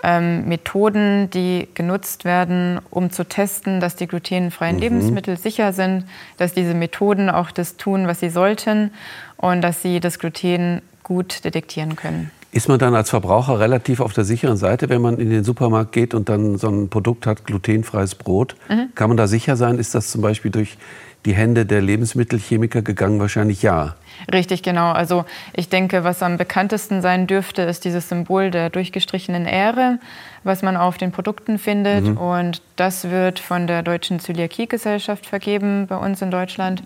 ähm, 0.04 0.50
Methoden, 0.50 1.30
die 1.30 1.70
genutzt 1.76 2.26
werden, 2.26 2.82
um 2.90 3.10
zu 3.10 3.24
testen, 3.24 3.80
dass 3.80 3.96
die 3.96 4.08
glutenfreien 4.08 4.76
mhm. 4.76 4.82
Lebensmittel 4.82 5.38
sicher 5.38 5.72
sind, 5.72 6.04
dass 6.36 6.54
diese 6.54 6.74
Methoden 6.74 7.30
auch 7.30 7.52
das 7.52 7.78
tun, 7.78 8.06
was 8.06 8.20
sie 8.20 8.30
sollten 8.30 8.92
und 9.38 9.62
dass 9.62 9.82
sie 9.82 10.02
das 10.02 10.20
Gluten 10.20 10.82
gut 11.04 11.46
detektieren 11.46 11.96
können. 11.96 12.32
Ist 12.54 12.70
man 12.70 12.78
dann 12.78 12.94
als 12.94 13.10
Verbraucher 13.10 13.60
relativ 13.60 14.00
auf 14.00 14.14
der 14.14 14.26
sicheren 14.26 14.58
Seite, 14.58 14.88
wenn 14.88 15.02
man 15.02 15.18
in 15.18 15.32
den 15.32 15.44
Supermarkt 15.44 15.92
geht 15.92 16.14
und 16.14 16.30
dann 16.30 16.60
so 16.60 16.70
ein 16.70 16.88
Produkt 16.88 17.26
hat, 17.26 17.46
glutenfreies 17.46 18.14
Brot? 18.14 18.56
Mhm. 18.70 18.90
Kann 18.94 19.10
man 19.10 19.18
da 19.18 19.26
sicher 19.26 19.56
sein? 19.56 19.80
Ist 19.80 19.96
das 19.96 20.12
zum 20.12 20.22
Beispiel 20.22 20.52
durch 20.52 20.78
die 21.26 21.34
Hände 21.34 21.66
der 21.66 21.82
Lebensmittelchemiker 21.82 22.84
gegangen? 22.84 23.20
Wahrscheinlich 23.20 23.64
ja. 23.64 23.96
Richtig, 24.32 24.62
genau. 24.62 24.92
Also 24.92 25.26
ich 25.54 25.70
denke, 25.70 26.04
was 26.04 26.22
am 26.22 26.38
bekanntesten 26.38 27.02
sein 27.02 27.26
dürfte, 27.26 27.64
ist 27.64 27.86
dieses 27.86 28.08
Symbol 28.08 28.52
der 28.52 28.70
durchgestrichenen 28.70 29.48
Ähre, 29.48 29.98
was 30.44 30.62
man 30.62 30.78
auf 30.78 30.98
den 30.98 31.12
Produkten 31.12 31.58
findet. 31.58 32.06
Mhm. 32.06 32.18
Und 32.18 32.62
das 32.76 33.10
wird 33.10 33.40
von 33.40 33.68
der 33.68 33.84
Deutschen 33.84 34.20
Zöliakiegesellschaft 34.20 35.26
vergeben 35.26 35.88
bei 35.88 35.96
uns 35.96 36.22
in 36.22 36.32
Deutschland. 36.32 36.84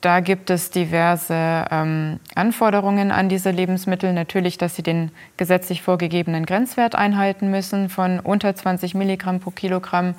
Da 0.00 0.20
gibt 0.20 0.50
es 0.50 0.70
diverse 0.70 1.64
ähm, 1.70 2.20
Anforderungen 2.34 3.10
an 3.12 3.28
diese 3.28 3.50
Lebensmittel. 3.50 4.12
Natürlich, 4.12 4.58
dass 4.58 4.76
sie 4.76 4.82
den 4.82 5.10
gesetzlich 5.36 5.82
vorgegebenen 5.82 6.46
Grenzwert 6.46 6.94
einhalten 6.94 7.50
müssen 7.50 7.88
von 7.88 8.20
unter 8.20 8.54
20 8.54 8.94
Milligramm 8.94 9.40
pro 9.40 9.50
Kilogramm 9.50 10.14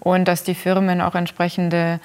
und 0.00 0.28
dass 0.28 0.44
die 0.44 0.54
Firmen 0.54 1.00
auch 1.00 1.14
entsprechende 1.14 2.00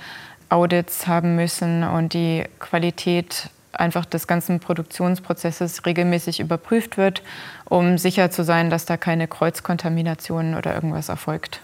Audits 0.49 1.07
haben 1.07 1.35
müssen 1.35 1.83
und 1.83 2.13
die 2.13 2.43
Qualität 2.59 3.49
einfach 3.81 4.05
des 4.05 4.27
ganzen 4.27 4.59
Produktionsprozesses 4.59 5.85
regelmäßig 5.85 6.39
überprüft 6.39 6.97
wird, 6.97 7.23
um 7.65 7.97
sicher 7.97 8.31
zu 8.31 8.43
sein, 8.43 8.69
dass 8.69 8.85
da 8.85 8.95
keine 8.95 9.27
Kreuzkontamination 9.27 10.55
oder 10.55 10.73
irgendwas 10.73 11.09
erfolgt. 11.09 11.61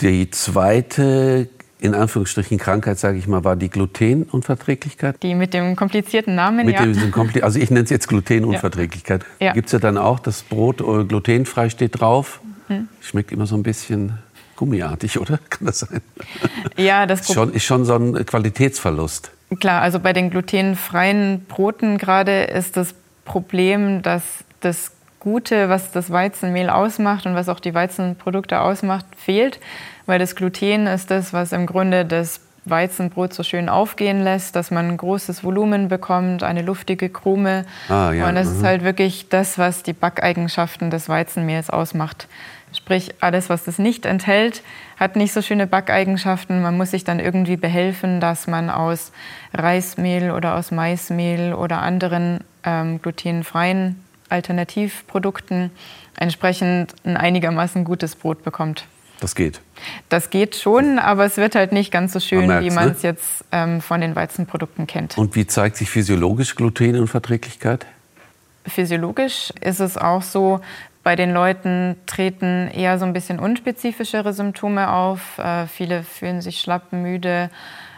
Die 0.00 0.30
zweite 0.30 1.48
in 1.78 1.94
Anführungsstrichen 1.94 2.58
Krankheit, 2.58 2.98
sage 2.98 3.18
ich 3.18 3.26
mal, 3.26 3.44
war 3.44 3.54
die 3.54 3.68
Glutenunverträglichkeit. 3.68 5.22
Die 5.22 5.34
mit 5.34 5.52
dem 5.52 5.76
komplizierten 5.76 6.34
Namen, 6.34 6.64
mit 6.64 6.74
ja. 6.74 6.86
Dem 6.86 7.10
Kompli 7.10 7.42
also 7.42 7.58
ich 7.58 7.70
nenne 7.70 7.84
es 7.84 7.90
jetzt 7.90 8.08
Glutenunverträglichkeit. 8.08 9.24
Ja. 9.40 9.52
Gibt 9.52 9.66
es 9.66 9.72
ja 9.72 9.78
dann 9.78 9.98
auch, 9.98 10.18
das 10.18 10.42
Brot 10.42 10.80
äh, 10.80 11.04
glutenfrei 11.04 11.68
steht 11.68 12.00
drauf. 12.00 12.40
Mhm. 12.68 12.88
Schmeckt 13.00 13.30
immer 13.30 13.46
so 13.46 13.56
ein 13.56 13.62
bisschen 13.62 14.18
gummiartig, 14.56 15.20
oder? 15.20 15.38
Kann 15.50 15.66
das 15.66 15.80
sein? 15.80 16.00
Ja, 16.76 17.06
das 17.06 17.20
ist 17.20 17.34
schon, 17.34 17.52
ist 17.52 17.64
schon 17.64 17.84
so 17.84 17.94
ein 17.94 18.24
Qualitätsverlust. 18.24 19.30
Klar, 19.60 19.82
also 19.82 20.00
bei 20.00 20.12
den 20.12 20.30
glutenfreien 20.30 21.44
Broten 21.46 21.98
gerade 21.98 22.44
ist 22.44 22.76
das 22.76 22.94
Problem, 23.24 24.02
dass 24.02 24.22
das 24.60 24.92
Gute, 25.20 25.68
was 25.68 25.92
das 25.92 26.10
Weizenmehl 26.10 26.70
ausmacht 26.70 27.26
und 27.26 27.34
was 27.34 27.48
auch 27.48 27.60
die 27.60 27.74
Weizenprodukte 27.74 28.60
ausmacht, 28.60 29.06
fehlt, 29.16 29.60
weil 30.06 30.18
das 30.18 30.36
Gluten 30.36 30.86
ist 30.86 31.10
das, 31.10 31.32
was 31.32 31.52
im 31.52 31.66
Grunde 31.66 32.04
das 32.04 32.40
Weizenbrot 32.68 33.32
so 33.32 33.42
schön 33.42 33.68
aufgehen 33.68 34.22
lässt, 34.22 34.56
dass 34.56 34.70
man 34.70 34.88
ein 34.88 34.96
großes 34.96 35.44
Volumen 35.44 35.88
bekommt, 35.88 36.42
eine 36.42 36.62
luftige 36.62 37.08
Krume. 37.08 37.64
Ah, 37.88 38.12
ja. 38.12 38.28
Und 38.28 38.34
das 38.34 38.48
mhm. 38.48 38.56
ist 38.56 38.64
halt 38.64 38.84
wirklich 38.84 39.28
das, 39.28 39.58
was 39.58 39.82
die 39.82 39.92
Backeigenschaften 39.92 40.90
des 40.90 41.08
Weizenmehls 41.08 41.70
ausmacht. 41.70 42.28
Sprich, 42.72 43.14
alles, 43.20 43.48
was 43.48 43.64
das 43.64 43.78
nicht 43.78 44.04
enthält, 44.04 44.62
hat 44.98 45.16
nicht 45.16 45.32
so 45.32 45.40
schöne 45.40 45.66
Backeigenschaften. 45.66 46.60
Man 46.60 46.76
muss 46.76 46.90
sich 46.90 47.04
dann 47.04 47.20
irgendwie 47.20 47.56
behelfen, 47.56 48.20
dass 48.20 48.46
man 48.46 48.70
aus 48.70 49.12
Reismehl 49.54 50.30
oder 50.30 50.56
aus 50.56 50.70
Maismehl 50.72 51.54
oder 51.54 51.80
anderen 51.80 52.40
ähm, 52.64 53.00
glutenfreien 53.00 54.02
Alternativprodukten 54.28 55.70
entsprechend 56.16 56.94
ein 57.04 57.16
einigermaßen 57.16 57.84
gutes 57.84 58.16
Brot 58.16 58.42
bekommt. 58.42 58.86
Das 59.20 59.34
geht. 59.34 59.60
Das 60.08 60.30
geht 60.30 60.56
schon, 60.56 60.98
aber 60.98 61.24
es 61.24 61.36
wird 61.36 61.54
halt 61.54 61.72
nicht 61.72 61.90
ganz 61.90 62.12
so 62.12 62.20
schön, 62.20 62.46
man 62.46 62.64
wie 62.64 62.70
man 62.70 62.90
es 62.90 63.02
ne? 63.02 63.10
jetzt 63.10 63.44
ähm, 63.52 63.80
von 63.80 64.00
den 64.00 64.14
Weizenprodukten 64.14 64.86
kennt. 64.86 65.16
Und 65.16 65.34
wie 65.36 65.46
zeigt 65.46 65.76
sich 65.76 65.90
physiologisch 65.90 66.54
Glutenunverträglichkeit? 66.54 67.86
Physiologisch 68.66 69.52
ist 69.60 69.80
es 69.80 69.96
auch 69.96 70.22
so, 70.22 70.60
bei 71.02 71.14
den 71.14 71.32
Leuten 71.32 71.94
treten 72.06 72.68
eher 72.68 72.98
so 72.98 73.04
ein 73.04 73.12
bisschen 73.12 73.38
unspezifischere 73.38 74.32
Symptome 74.32 74.90
auf. 74.90 75.38
Äh, 75.38 75.66
viele 75.68 76.02
fühlen 76.02 76.40
sich 76.40 76.60
schlapp, 76.60 76.92
müde 76.92 77.48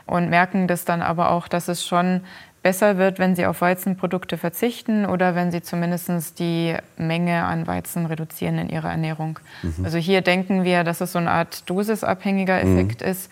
und 0.08 0.30
merken 0.30 0.66
das 0.66 0.84
dann 0.84 1.02
aber 1.02 1.30
auch, 1.30 1.48
dass 1.48 1.68
es 1.68 1.86
schon 1.86 2.22
besser 2.62 2.98
wird, 2.98 3.18
wenn 3.18 3.36
sie 3.36 3.46
auf 3.46 3.60
Weizenprodukte 3.60 4.36
verzichten 4.36 5.06
oder 5.06 5.34
wenn 5.34 5.52
sie 5.52 5.62
zumindest 5.62 6.38
die 6.38 6.74
Menge 6.96 7.44
an 7.44 7.66
Weizen 7.66 8.06
reduzieren 8.06 8.58
in 8.58 8.68
ihrer 8.68 8.90
Ernährung. 8.90 9.38
Mhm. 9.62 9.84
Also 9.84 9.98
hier 9.98 10.22
denken 10.22 10.64
wir, 10.64 10.82
dass 10.82 11.00
es 11.00 11.12
so 11.12 11.18
eine 11.18 11.30
Art 11.30 11.68
dosisabhängiger 11.70 12.62
mhm. 12.64 12.78
Effekt 12.78 13.02
mhm. 13.02 13.08
ist 13.08 13.30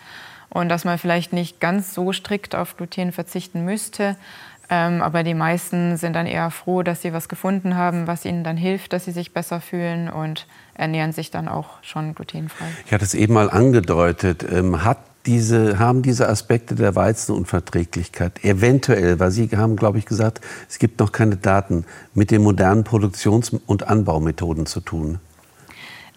und 0.49 0.69
dass 0.69 0.85
man 0.85 0.97
vielleicht 0.97 1.33
nicht 1.33 1.59
ganz 1.59 1.93
so 1.93 2.13
strikt 2.13 2.55
auf 2.55 2.77
Gluten 2.77 3.11
verzichten 3.11 3.65
müsste. 3.65 4.15
Ähm, 4.69 5.01
aber 5.01 5.23
die 5.23 5.33
meisten 5.33 5.97
sind 5.97 6.13
dann 6.13 6.25
eher 6.25 6.51
froh, 6.51 6.83
dass 6.83 7.01
sie 7.01 7.13
was 7.13 7.29
gefunden 7.29 7.75
haben, 7.75 8.05
was 8.05 8.25
ihnen 8.25 8.43
dann 8.43 8.57
hilft, 8.57 8.91
dass 8.91 9.05
sie 9.05 9.11
sich 9.11 9.33
besser 9.33 9.61
fühlen 9.61 10.09
und 10.09 10.45
ernähren 10.73 11.13
sich 11.13 11.31
dann 11.31 11.47
auch 11.47 11.81
schon 11.83 12.15
glutenfrei. 12.15 12.65
Ich 12.85 12.93
hatte 12.93 13.05
es 13.05 13.13
eben 13.13 13.33
mal 13.33 13.49
angedeutet. 13.49 14.45
Ähm, 14.49 14.83
hat 14.83 14.97
diese, 15.27 15.77
haben 15.77 16.01
diese 16.01 16.29
Aspekte 16.29 16.73
der 16.73 16.95
Weizenunverträglichkeit 16.95 18.43
eventuell, 18.43 19.19
weil 19.19 19.31
Sie 19.31 19.49
haben, 19.55 19.75
glaube 19.75 19.99
ich, 19.99 20.05
gesagt, 20.05 20.41
es 20.69 20.79
gibt 20.79 20.99
noch 20.99 21.11
keine 21.11 21.35
Daten, 21.35 21.85
mit 22.13 22.31
den 22.31 22.41
modernen 22.41 22.83
Produktions- 22.83 23.51
und 23.67 23.87
Anbaumethoden 23.87 24.65
zu 24.65 24.79
tun? 24.79 25.19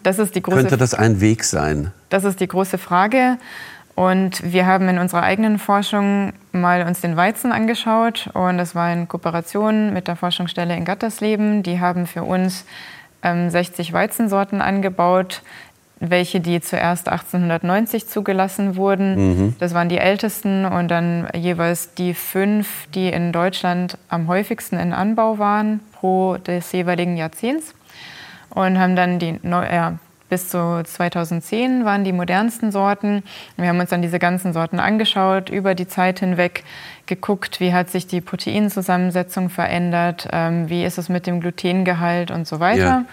Das 0.01 0.17
Könnte 0.17 0.77
das 0.77 0.95
ein 0.95 1.21
Weg 1.21 1.43
sein? 1.43 1.91
Das 2.09 2.23
ist 2.23 2.39
die 2.39 2.47
große 2.47 2.79
Frage. 2.79 3.37
Und 3.93 4.41
wir 4.51 4.65
haben 4.65 4.87
in 4.87 4.97
unserer 4.97 5.21
eigenen 5.23 5.59
Forschung 5.59 6.33
mal 6.53 6.87
uns 6.87 7.01
den 7.01 7.17
Weizen 7.17 7.51
angeschaut 7.51 8.29
und 8.33 8.57
das 8.57 8.73
war 8.73 8.91
in 8.91 9.07
Kooperation 9.07 9.93
mit 9.93 10.07
der 10.07 10.15
Forschungsstelle 10.15 10.75
in 10.75 10.85
Gattersleben. 10.85 11.61
Die 11.61 11.79
haben 11.79 12.07
für 12.07 12.23
uns 12.23 12.65
ähm, 13.21 13.49
60 13.49 13.93
Weizensorten 13.93 14.61
angebaut, 14.61 15.43
welche 16.01 16.41
die 16.41 16.59
zuerst 16.59 17.07
1890 17.07 18.07
zugelassen 18.07 18.75
wurden. 18.75 19.15
Mhm. 19.15 19.55
Das 19.59 19.73
waren 19.73 19.87
die 19.87 19.99
ältesten 19.99 20.65
und 20.65 20.89
dann 20.89 21.27
jeweils 21.35 21.93
die 21.93 22.15
fünf, 22.15 22.87
die 22.93 23.09
in 23.09 23.31
Deutschland 23.31 23.97
am 24.09 24.27
häufigsten 24.27 24.77
in 24.79 24.93
Anbau 24.93 25.37
waren 25.37 25.79
pro 25.93 26.37
des 26.37 26.71
jeweiligen 26.71 27.17
Jahrzehnts 27.17 27.75
und 28.49 28.79
haben 28.79 28.95
dann 28.95 29.19
die, 29.19 29.39
ja, 29.43 29.99
bis 30.31 30.47
zu 30.47 30.81
2010 30.81 31.83
waren 31.83 32.05
die 32.05 32.13
modernsten 32.13 32.71
Sorten. 32.71 33.21
Wir 33.57 33.67
haben 33.67 33.81
uns 33.81 33.89
dann 33.89 34.01
diese 34.01 34.17
ganzen 34.17 34.53
Sorten 34.53 34.79
angeschaut, 34.79 35.49
über 35.49 35.75
die 35.75 35.89
Zeit 35.89 36.19
hinweg 36.19 36.63
geguckt, 37.05 37.59
wie 37.59 37.73
hat 37.73 37.89
sich 37.89 38.07
die 38.07 38.21
Proteinzusammensetzung 38.21 39.49
verändert, 39.49 40.29
ähm, 40.31 40.69
wie 40.69 40.85
ist 40.85 40.97
es 40.97 41.09
mit 41.09 41.27
dem 41.27 41.41
Glutengehalt 41.41 42.31
und 42.31 42.47
so 42.47 42.61
weiter. 42.61 42.79
Ja. 42.79 43.05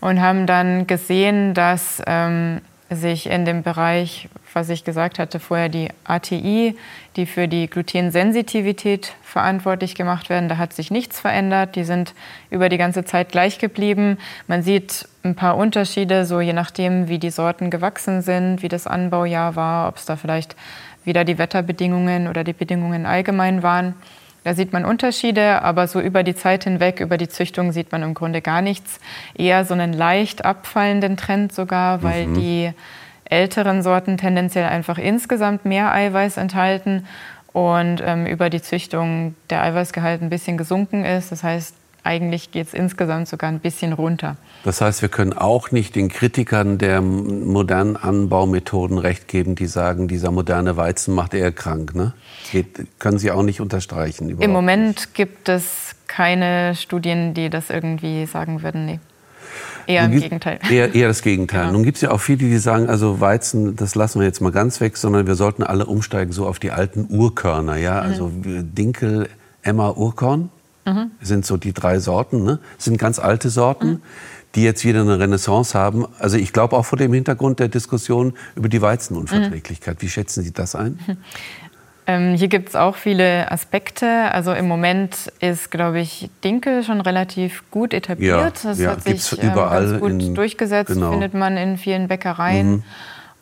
Und 0.00 0.20
haben 0.20 0.46
dann 0.46 0.86
gesehen, 0.86 1.54
dass 1.54 2.00
ähm, 2.06 2.60
sich 2.88 3.28
in 3.28 3.44
dem 3.44 3.64
Bereich, 3.64 4.28
was 4.52 4.68
ich 4.68 4.84
gesagt 4.84 5.18
hatte 5.18 5.40
vorher, 5.40 5.68
die 5.68 5.88
ATI, 6.04 6.76
die 7.16 7.26
für 7.26 7.48
die 7.48 7.68
Glutensensitivität 7.68 9.12
verantwortlich 9.22 9.94
gemacht 9.94 10.30
werden, 10.30 10.48
da 10.48 10.58
hat 10.58 10.72
sich 10.72 10.90
nichts 10.90 11.20
verändert. 11.20 11.74
Die 11.74 11.84
sind 11.84 12.14
über 12.50 12.68
die 12.68 12.78
ganze 12.78 13.04
Zeit 13.04 13.30
gleich 13.30 13.58
geblieben. 13.58 14.18
Man 14.46 14.62
sieht 14.62 15.08
ein 15.24 15.34
paar 15.34 15.56
Unterschiede, 15.56 16.24
so 16.24 16.40
je 16.40 16.52
nachdem, 16.52 17.08
wie 17.08 17.18
die 17.18 17.30
Sorten 17.30 17.70
gewachsen 17.70 18.22
sind, 18.22 18.62
wie 18.62 18.68
das 18.68 18.86
Anbaujahr 18.86 19.56
war, 19.56 19.88
ob 19.88 19.96
es 19.96 20.04
da 20.04 20.16
vielleicht 20.16 20.54
wieder 21.04 21.24
die 21.24 21.38
Wetterbedingungen 21.38 22.28
oder 22.28 22.44
die 22.44 22.52
Bedingungen 22.52 23.06
allgemein 23.06 23.62
waren. 23.62 23.94
Da 24.44 24.54
sieht 24.54 24.72
man 24.72 24.84
Unterschiede, 24.84 25.62
aber 25.62 25.86
so 25.86 26.00
über 26.00 26.22
die 26.22 26.34
Zeit 26.34 26.64
hinweg, 26.64 27.00
über 27.00 27.18
die 27.18 27.28
Züchtung 27.28 27.72
sieht 27.72 27.92
man 27.92 28.02
im 28.02 28.14
Grunde 28.14 28.40
gar 28.40 28.62
nichts. 28.62 28.98
Eher 29.34 29.64
so 29.64 29.74
einen 29.74 29.92
leicht 29.92 30.44
abfallenden 30.44 31.16
Trend 31.16 31.52
sogar, 31.52 32.02
weil 32.02 32.26
mhm. 32.26 32.34
die 32.34 32.72
älteren 33.30 33.82
Sorten 33.82 34.18
tendenziell 34.18 34.66
einfach 34.66 34.98
insgesamt 34.98 35.64
mehr 35.64 35.92
Eiweiß 35.92 36.36
enthalten 36.36 37.06
und 37.52 38.02
ähm, 38.04 38.26
über 38.26 38.50
die 38.50 38.62
Züchtung 38.62 39.34
der 39.48 39.62
Eiweißgehalt 39.62 40.22
ein 40.22 40.30
bisschen 40.30 40.58
gesunken 40.58 41.04
ist. 41.04 41.32
Das 41.32 41.42
heißt, 41.42 41.74
eigentlich 42.02 42.50
geht 42.50 42.68
es 42.68 42.74
insgesamt 42.74 43.28
sogar 43.28 43.50
ein 43.50 43.60
bisschen 43.60 43.92
runter. 43.92 44.36
Das 44.64 44.80
heißt, 44.80 45.02
wir 45.02 45.08
können 45.08 45.32
auch 45.32 45.70
nicht 45.70 45.94
den 45.96 46.08
Kritikern 46.08 46.78
der 46.78 47.00
modernen 47.02 47.96
Anbaumethoden 47.96 48.98
recht 48.98 49.28
geben, 49.28 49.54
die 49.54 49.66
sagen, 49.66 50.08
dieser 50.08 50.30
moderne 50.30 50.76
Weizen 50.76 51.14
macht 51.14 51.34
eher 51.34 51.52
krank. 51.52 51.94
Ne? 51.94 52.12
Geht, 52.52 52.86
können 52.98 53.18
Sie 53.18 53.30
auch 53.30 53.42
nicht 53.42 53.60
unterstreichen. 53.60 54.30
Im 54.40 54.52
Moment 54.52 54.96
nicht. 54.96 55.14
gibt 55.14 55.48
es 55.48 55.94
keine 56.06 56.74
Studien, 56.74 57.34
die 57.34 57.50
das 57.50 57.70
irgendwie 57.70 58.26
sagen 58.26 58.62
würden. 58.62 58.86
Nee. 58.86 59.00
Eher 59.90 60.04
im 60.04 60.20
Gegenteil. 60.20 60.58
Eher, 60.70 60.94
eher 60.94 61.08
das 61.08 61.22
Gegenteil. 61.22 61.62
Genau. 61.62 61.72
Nun 61.72 61.84
gibt 61.84 61.96
es 61.96 62.02
ja 62.02 62.10
auch 62.10 62.20
viele, 62.20 62.38
die 62.38 62.58
sagen, 62.58 62.88
also 62.88 63.20
Weizen, 63.20 63.76
das 63.76 63.94
lassen 63.94 64.20
wir 64.20 64.26
jetzt 64.26 64.40
mal 64.40 64.52
ganz 64.52 64.80
weg, 64.80 64.96
sondern 64.96 65.26
wir 65.26 65.34
sollten 65.34 65.62
alle 65.62 65.86
umsteigen 65.86 66.32
so 66.32 66.46
auf 66.46 66.58
die 66.58 66.70
alten 66.70 67.06
Urkörner. 67.10 67.76
Ja? 67.76 68.02
Mhm. 68.02 68.10
Also 68.10 68.32
Dinkel, 68.34 69.28
Emma, 69.62 69.90
Urkorn 69.90 70.50
mhm. 70.86 71.10
sind 71.20 71.44
so 71.44 71.56
die 71.56 71.72
drei 71.72 71.98
Sorten. 71.98 72.44
Ne? 72.44 72.58
Das 72.76 72.84
sind 72.84 72.98
ganz 72.98 73.18
alte 73.18 73.50
Sorten. 73.50 73.88
Mhm 73.88 74.02
die 74.54 74.64
jetzt 74.64 74.84
wieder 74.84 75.00
eine 75.00 75.18
Renaissance 75.18 75.78
haben. 75.78 76.06
Also 76.18 76.36
ich 76.36 76.52
glaube 76.52 76.76
auch 76.76 76.84
vor 76.84 76.98
dem 76.98 77.12
Hintergrund 77.12 77.60
der 77.60 77.68
Diskussion 77.68 78.34
über 78.56 78.68
die 78.68 78.82
Weizenunverträglichkeit. 78.82 79.98
Mhm. 79.98 80.02
Wie 80.02 80.08
schätzen 80.08 80.42
Sie 80.42 80.52
das 80.52 80.74
ein? 80.74 80.98
Ähm, 82.10 82.34
hier 82.34 82.48
gibt 82.48 82.70
es 82.70 82.76
auch 82.76 82.96
viele 82.96 83.50
Aspekte. 83.52 84.32
Also 84.32 84.52
im 84.52 84.66
Moment 84.66 85.32
ist, 85.38 85.70
glaube 85.70 86.00
ich, 86.00 86.28
Dinkel 86.42 86.82
schon 86.82 87.00
relativ 87.00 87.62
gut 87.70 87.94
etabliert. 87.94 88.62
Ja, 88.64 88.70
das 88.70 88.78
ja, 88.78 88.90
hat 88.90 89.02
sich 89.02 89.32
ähm, 89.40 89.54
ganz 89.54 90.00
gut 90.00 90.10
in, 90.10 90.34
durchgesetzt, 90.34 90.92
genau. 90.92 91.12
findet 91.12 91.34
man 91.34 91.56
in 91.56 91.78
vielen 91.78 92.08
Bäckereien. 92.08 92.70
Mhm. 92.70 92.82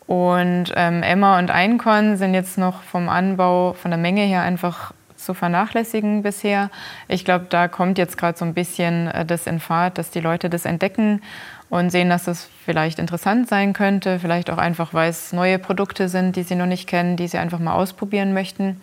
Und 0.05 0.73
ähm, 0.75 1.03
Emma 1.03 1.39
und 1.39 1.51
Einkorn 1.51 2.17
sind 2.17 2.33
jetzt 2.33 2.57
noch 2.57 2.81
vom 2.83 3.09
Anbau, 3.09 3.73
von 3.73 3.91
der 3.91 3.99
Menge 3.99 4.21
her 4.21 4.41
einfach 4.41 4.91
zu 5.15 5.33
vernachlässigen 5.33 6.21
bisher. 6.23 6.69
Ich 7.07 7.25
glaube, 7.25 7.47
da 7.49 7.67
kommt 7.67 7.97
jetzt 7.97 8.17
gerade 8.17 8.37
so 8.37 8.45
ein 8.45 8.53
bisschen 8.53 9.07
äh, 9.07 9.25
das 9.25 9.47
in 9.47 9.59
Fahrt, 9.59 9.97
dass 9.97 10.11
die 10.11 10.21
Leute 10.21 10.49
das 10.49 10.65
entdecken 10.65 11.21
und 11.69 11.91
sehen, 11.91 12.09
dass 12.09 12.27
es 12.27 12.49
vielleicht 12.65 12.99
interessant 12.99 13.47
sein 13.47 13.73
könnte, 13.73 14.19
vielleicht 14.19 14.49
auch 14.49 14.57
einfach, 14.57 14.93
weil 14.93 15.09
es 15.09 15.33
neue 15.33 15.59
Produkte 15.59 16.09
sind, 16.09 16.35
die 16.35 16.43
sie 16.43 16.55
noch 16.55 16.65
nicht 16.65 16.87
kennen, 16.87 17.15
die 17.15 17.27
sie 17.27 17.37
einfach 17.37 17.59
mal 17.59 17.73
ausprobieren 17.73 18.33
möchten. 18.33 18.81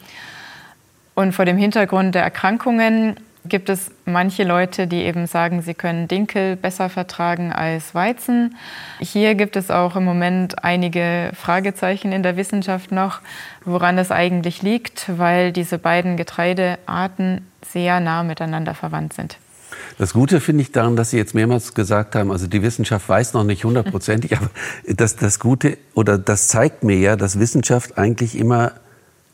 Und 1.14 1.32
vor 1.32 1.44
dem 1.44 1.56
Hintergrund 1.56 2.14
der 2.14 2.22
Erkrankungen 2.22 3.16
gibt 3.48 3.68
es 3.68 3.90
manche 4.04 4.44
Leute, 4.44 4.86
die 4.86 5.02
eben 5.02 5.26
sagen, 5.26 5.62
sie 5.62 5.74
können 5.74 6.08
Dinkel 6.08 6.56
besser 6.56 6.88
vertragen 6.88 7.52
als 7.52 7.94
Weizen. 7.94 8.56
Hier 8.98 9.34
gibt 9.34 9.56
es 9.56 9.70
auch 9.70 9.96
im 9.96 10.04
Moment 10.04 10.64
einige 10.64 11.30
Fragezeichen 11.34 12.12
in 12.12 12.22
der 12.22 12.36
Wissenschaft 12.36 12.92
noch, 12.92 13.20
woran 13.64 13.98
es 13.98 14.10
eigentlich 14.10 14.62
liegt, 14.62 15.06
weil 15.18 15.52
diese 15.52 15.78
beiden 15.78 16.16
Getreidearten 16.16 17.46
sehr 17.62 18.00
nah 18.00 18.22
miteinander 18.22 18.74
verwandt 18.74 19.12
sind. 19.12 19.38
Das 19.98 20.12
Gute 20.12 20.40
finde 20.40 20.62
ich 20.62 20.72
daran, 20.72 20.96
dass 20.96 21.10
Sie 21.10 21.16
jetzt 21.16 21.34
mehrmals 21.34 21.74
gesagt 21.74 22.14
haben, 22.14 22.30
also 22.30 22.46
die 22.46 22.62
Wissenschaft 22.62 23.08
weiß 23.08 23.32
noch 23.34 23.44
nicht 23.44 23.64
hundertprozentig, 23.64 24.36
aber 24.36 24.50
das, 24.86 25.16
das 25.16 25.38
Gute 25.38 25.78
oder 25.94 26.18
das 26.18 26.48
zeigt 26.48 26.84
mir 26.84 26.98
ja, 26.98 27.16
dass 27.16 27.38
Wissenschaft 27.38 27.98
eigentlich 27.98 28.36
immer 28.36 28.72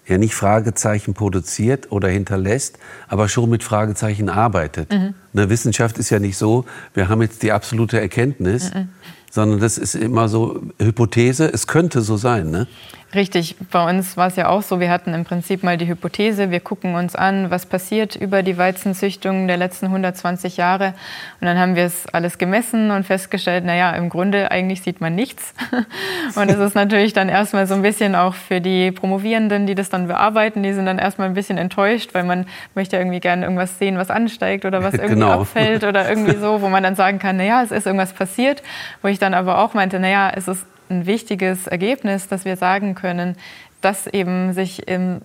ja 0.07 0.19
nicht 0.19 0.35
Fragezeichen 0.35 1.15
produziert 1.15 1.93
oder 1.93 2.09
hinterlässt, 2.09 2.79
aber 3.09 3.29
schon 3.29 3.51
mit 3.51 3.63
Fragezeichen 3.63 4.29
arbeitet. 4.29 4.93
Mhm. 4.93 5.15
Eine 5.33 5.49
Wissenschaft 5.49 5.99
ist 5.99 6.11
ja 6.11 6.19
nicht 6.19 6.37
so, 6.37 6.65
wir 6.95 7.09
haben 7.09 7.23
jetzt 7.23 7.43
die 7.43 7.53
absolute 7.53 8.01
Erkenntnis, 8.01 8.75
mhm. 8.75 8.89
Sondern 9.33 9.61
das 9.61 9.79
ist 9.79 9.95
immer 9.95 10.29
so 10.29 10.61
Hypothese, 10.79 11.51
es 11.51 11.67
könnte 11.67 12.03
so 12.03 12.19
sein. 12.19 12.51
Ne? 12.51 12.67
Richtig, 13.15 13.57
bei 13.71 13.91
uns 13.91 14.17
war 14.17 14.29
es 14.29 14.37
ja 14.37 14.49
auch 14.49 14.63
so, 14.63 14.81
wir 14.81 14.89
hatten 14.89 15.13
im 15.13 15.27
Prinzip 15.27 15.63
mal 15.63 15.77
die 15.77 15.87
Hypothese, 15.87 16.51
wir 16.51 16.61
gucken 16.61 16.95
uns 16.95 17.15
an, 17.15 17.51
was 17.51 17.67
passiert 17.67 18.17
über 18.17 18.43
die 18.43 18.57
Weizenzüchtung 18.57 19.47
der 19.49 19.59
letzten 19.59 19.87
120 19.87 20.57
Jahre. 20.57 20.95
Und 21.39 21.47
dann 21.47 21.59
haben 21.59 21.77
wir 21.77 21.85
es 21.85 22.07
alles 22.07 22.39
gemessen 22.39 22.91
und 22.91 23.05
festgestellt, 23.05 23.67
naja, 23.67 23.91
im 23.93 24.09
Grunde 24.09 24.51
eigentlich 24.51 24.81
sieht 24.81 25.03
man 25.03 25.15
nichts. 25.15 25.53
Und 26.37 26.49
es 26.49 26.59
ist 26.59 26.75
natürlich 26.75 27.13
dann 27.13 27.29
erstmal 27.29 27.67
so 27.67 27.75
ein 27.75 27.83
bisschen 27.83 28.15
auch 28.15 28.33
für 28.33 28.63
die 28.63 28.91
Promovierenden, 28.93 29.67
die 29.67 29.75
das 29.75 29.91
dann 29.91 30.07
bearbeiten, 30.07 30.63
die 30.63 30.73
sind 30.73 30.87
dann 30.87 30.99
erstmal 30.99 31.29
ein 31.29 31.35
bisschen 31.35 31.59
enttäuscht, 31.59 32.15
weil 32.15 32.25
man 32.25 32.47
möchte 32.75 32.97
irgendwie 32.97 33.21
gerne 33.21 33.45
irgendwas 33.45 33.79
sehen, 33.79 33.99
was 33.99 34.09
ansteigt 34.09 34.65
oder 34.65 34.83
was 34.83 34.95
irgendwie 34.95 35.15
genau. 35.15 35.43
abfällt 35.43 35.85
oder 35.85 36.09
irgendwie 36.09 36.39
so, 36.39 36.63
wo 36.63 36.71
man 36.71 36.83
dann 36.83 36.95
sagen 36.95 37.19
kann, 37.19 37.37
naja, 37.37 37.63
es 37.63 37.73
ist 37.73 37.87
irgendwas 37.87 38.15
passiert. 38.15 38.63
Wo 39.03 39.09
ich 39.09 39.19
dann 39.23 39.35
aber 39.35 39.59
auch 39.59 39.75
meinte, 39.75 40.01
naja, 40.01 40.31
es 40.35 40.49
ist 40.49 40.67
ein 40.91 41.07
wichtiges 41.07 41.67
Ergebnis, 41.67 42.29
dass 42.29 42.45
wir 42.45 42.57
sagen 42.57 42.95
können, 42.95 43.37
dass 43.81 44.07
eben 44.07 44.53
sich 44.53 44.87
im, 44.89 45.23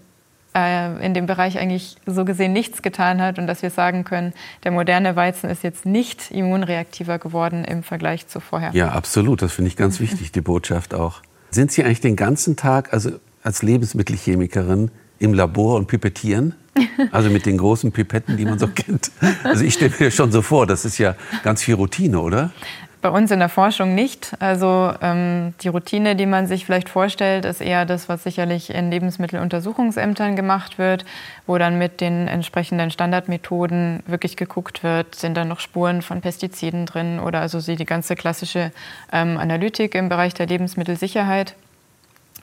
äh, 0.56 1.06
in 1.06 1.14
dem 1.14 1.26
Bereich 1.26 1.60
eigentlich 1.60 1.98
so 2.06 2.26
gesehen 2.26 2.54
nichts 2.54 2.82
getan 2.82 3.22
hat 3.22 3.38
und 3.38 3.48
dass 3.48 3.62
wir 3.62 3.70
sagen 3.70 4.04
können, 4.04 4.34
der 4.64 4.72
moderne 4.72 5.16
Weizen 5.16 5.50
ist 5.50 5.64
jetzt 5.64 5.86
nicht 5.86 6.32
immunreaktiver 6.32 7.20
geworden 7.20 7.66
im 7.66 7.84
Vergleich 7.84 8.28
zu 8.28 8.40
vorher. 8.40 8.72
Ja, 8.74 8.90
absolut. 8.90 9.42
Das 9.42 9.54
finde 9.54 9.70
ich 9.70 9.78
ganz 9.78 10.00
wichtig, 10.00 10.32
die 10.32 10.42
Botschaft 10.42 10.94
auch. 10.94 11.22
Sind 11.52 11.72
Sie 11.72 11.84
eigentlich 11.84 12.02
den 12.02 12.16
ganzen 12.16 12.56
Tag, 12.56 12.94
also 12.94 13.12
als 13.44 13.62
Lebensmittelchemikerin, 13.62 14.92
im 15.20 15.34
Labor 15.34 15.76
und 15.76 15.88
pipettieren? 15.88 16.56
Also 17.12 17.32
mit 17.32 17.48
den 17.48 17.58
großen 17.58 17.92
Pipetten, 17.92 18.38
die 18.38 18.46
man 18.46 18.60
so 18.60 18.68
kennt. 18.68 19.12
Also 19.44 19.64
ich 19.64 19.74
stelle 19.74 19.94
mir 19.98 20.12
schon 20.12 20.32
so 20.32 20.44
vor, 20.44 20.68
das 20.68 20.86
ist 20.86 21.00
ja 21.00 21.16
ganz 21.42 21.64
viel 21.64 21.74
Routine, 21.74 22.20
oder? 22.20 22.52
Bei 23.02 23.10
uns 23.10 23.30
in 23.30 23.40
der 23.40 23.50
Forschung 23.50 23.94
nicht. 23.94 24.32
Also 24.40 24.92
ähm, 25.02 25.54
die 25.62 25.68
Routine, 25.68 26.16
die 26.16 26.26
man 26.26 26.48
sich 26.48 26.66
vielleicht 26.66 26.90
vorstellt, 26.90 27.46
ist 27.46 27.62
eher 27.62 27.86
das, 27.86 28.10
was 28.10 28.24
sicherlich 28.24 28.74
in 28.74 28.90
Lebensmitteluntersuchungsämtern 28.90 30.36
gemacht 30.36 30.80
wird, 30.80 31.06
wo 31.46 31.60
dann 31.60 31.78
mit 31.78 32.02
den 32.02 32.28
entsprechenden 32.28 32.90
Standardmethoden 32.90 34.02
wirklich 34.08 34.36
geguckt 34.36 34.84
wird, 34.84 35.14
sind 35.14 35.38
da 35.38 35.46
noch 35.46 35.60
Spuren 35.60 36.02
von 36.02 36.22
Pestiziden 36.22 36.88
drin 36.88 37.20
oder 37.20 37.40
also 37.42 37.62
die 37.62 37.86
ganze 37.86 38.16
klassische 38.16 38.72
ähm, 39.14 39.38
Analytik 39.38 39.94
im 39.94 40.10
Bereich 40.10 40.34
der 40.34 40.48
Lebensmittelsicherheit. 40.48 41.56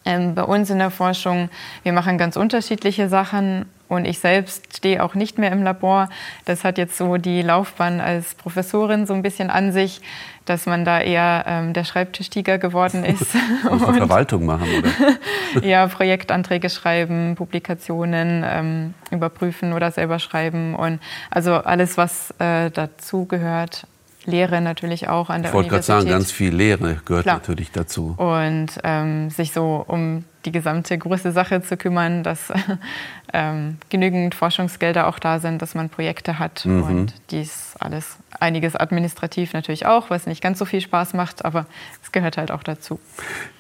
Ähm, 0.05 0.35
bei 0.35 0.43
uns 0.43 0.71
in 0.71 0.79
der 0.79 0.91
Forschung, 0.91 1.49
wir 1.83 1.93
machen 1.93 2.19
ganz 2.19 2.37
unterschiedliche 2.37 3.09
Sachen 3.09 3.67
und 3.89 4.05
ich 4.07 4.19
selbst 4.19 4.77
stehe 4.77 5.03
auch 5.03 5.15
nicht 5.15 5.39
mehr 5.39 5.53
im 5.53 5.63
Labor. 5.63 6.09
Das 6.45 6.65
hat 6.65 6.79
jetzt 6.79 6.97
so 6.97 7.17
die 7.17 7.43
Laufbahn 7.43 8.01
als 8.01 8.35
Professorin 8.35 9.07
so 9.07 9.15
ein 9.15 9.23
bisschen 9.23 9.51
an 9.51 9.73
sich, 9.73 10.01
dass 10.45 10.67
man 10.67 10.85
da 10.85 11.01
eher 11.01 11.45
ähm, 11.47 11.73
der 11.73 11.85
Schreibtischtiger 11.85 12.59
geworden 12.59 13.05
ist. 13.05 13.35
und 13.71 13.81
Verwaltung 13.81 14.47
machen, 14.47 14.67
oder? 14.79 15.67
ja, 15.67 15.87
Projektanträge 15.87 16.71
schreiben, 16.71 17.35
Publikationen 17.37 18.45
ähm, 18.47 18.95
überprüfen 19.11 19.73
oder 19.73 19.91
selber 19.91 20.19
schreiben 20.19 20.75
und 20.75 21.01
also 21.31 21.55
alles, 21.55 21.97
was 21.97 22.33
äh, 22.39 22.71
dazu 22.71 23.27
gehört. 23.27 23.87
Lehre 24.27 24.61
natürlich 24.61 25.09
auch 25.09 25.31
an 25.31 25.43
der 25.43 25.51
ich 25.51 25.55
Universität. 25.55 25.55
Ich 25.55 25.55
wollte 25.55 25.69
gerade 25.69 25.83
sagen, 25.85 26.09
ganz 26.09 26.33
viel 26.33 26.55
Lehre 26.55 27.01
gehört 27.05 27.25
Klar. 27.25 27.37
natürlich 27.37 27.71
dazu. 27.73 28.15
Und 28.19 28.69
ähm, 28.83 29.31
sich 29.31 29.53
so 29.53 29.85
um 29.87 30.25
die 30.45 30.53
gesamte 30.53 30.97
große 30.97 31.33
Sache 31.33 31.63
zu 31.63 31.77
kümmern, 31.77 32.23
dass 32.23 32.53
ähm, 33.33 33.79
genügend 33.89 34.35
Forschungsgelder 34.35 35.07
auch 35.07 35.19
da 35.19 35.41
sind, 35.41 35.63
dass 35.63 35.75
man 35.75 35.89
Projekte 35.89 36.39
hat 36.39 36.67
mhm. 36.67 36.83
und 36.83 37.15
dies 37.31 37.75
alles. 37.79 38.17
Einiges 38.41 38.77
administrativ 38.77 39.53
natürlich 39.53 39.87
auch, 39.87 40.11
was 40.11 40.27
nicht 40.27 40.43
ganz 40.43 40.59
so 40.59 40.65
viel 40.65 40.81
Spaß 40.81 41.15
macht, 41.15 41.45
aber 41.45 41.67
es 42.03 42.13
gehört 42.13 42.37
halt 42.37 42.51
auch 42.51 42.63
dazu. 42.63 42.99